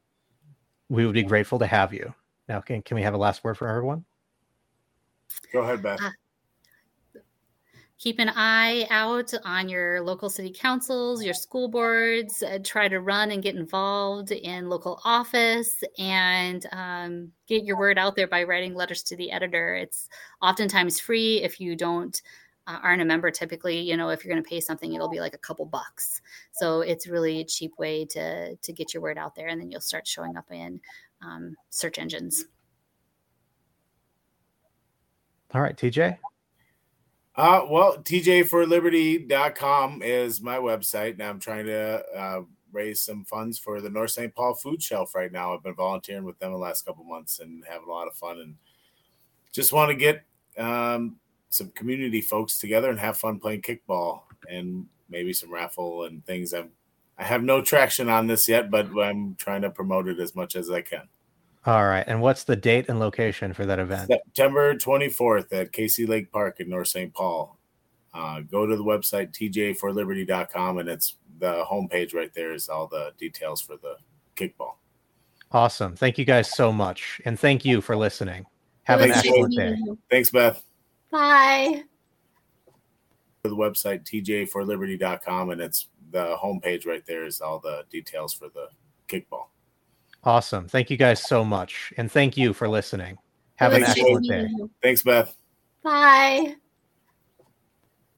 [0.90, 2.16] we would be grateful to have you.
[2.50, 4.06] Now, can, can we have a last word for everyone?
[5.52, 6.00] Go ahead, Beth.
[6.02, 6.12] Uh,
[8.02, 12.42] keep an eye out on your local city councils, your school boards.
[12.42, 18.00] Uh, try to run and get involved in local office and um, get your word
[18.00, 19.76] out there by writing letters to the editor.
[19.76, 20.10] It's
[20.42, 22.20] oftentimes free if you don't.
[22.68, 25.20] Uh, aren't a member typically you know if you're going to pay something it'll be
[25.20, 26.22] like a couple bucks
[26.52, 29.72] so it's really a cheap way to to get your word out there and then
[29.72, 30.80] you'll start showing up in
[31.26, 32.46] um, search engines
[35.54, 36.18] all right, TJ.
[37.36, 42.42] Uh, well, tjforliberty.com is my website, and I'm trying to uh,
[42.72, 44.36] raise some funds for the North St.
[44.36, 45.54] Paul Food Shelf right now.
[45.54, 48.40] I've been volunteering with them the last couple months and having a lot of fun,
[48.40, 48.56] and
[49.52, 50.24] just want to get
[50.58, 51.18] um,
[51.50, 56.54] some community folks together and have fun playing kickball and maybe some raffle and things.
[56.54, 56.72] I'm
[57.18, 60.56] I have no traction on this yet, but I'm trying to promote it as much
[60.56, 61.08] as I can.
[61.66, 62.04] All right.
[62.08, 64.08] And what's the date and location for that event?
[64.08, 67.14] September 24th at Casey Lake Park in North St.
[67.14, 67.58] Paul.
[68.14, 73.14] Uh, go to the website tjforliberty.com and it's the homepage right there is all the
[73.18, 73.96] details for the
[74.36, 74.76] kickball.
[75.52, 75.96] Awesome.
[75.96, 77.22] Thank you guys so much.
[77.26, 78.46] And thank you for listening.
[78.84, 79.78] Have Thanks, an excellent day.
[80.10, 80.64] Thanks, Beth.
[81.12, 81.84] Bye.
[83.44, 88.50] To the website tjforliberty.com and it's the homepage right there is all the details for
[88.50, 88.68] the
[89.08, 89.48] kickball.
[90.24, 90.68] Awesome.
[90.68, 91.94] Thank you guys so much.
[91.98, 93.18] And thank you for listening.
[93.56, 94.48] Have an excellent day.
[94.82, 95.36] Thanks, Beth.
[95.84, 96.56] Bye.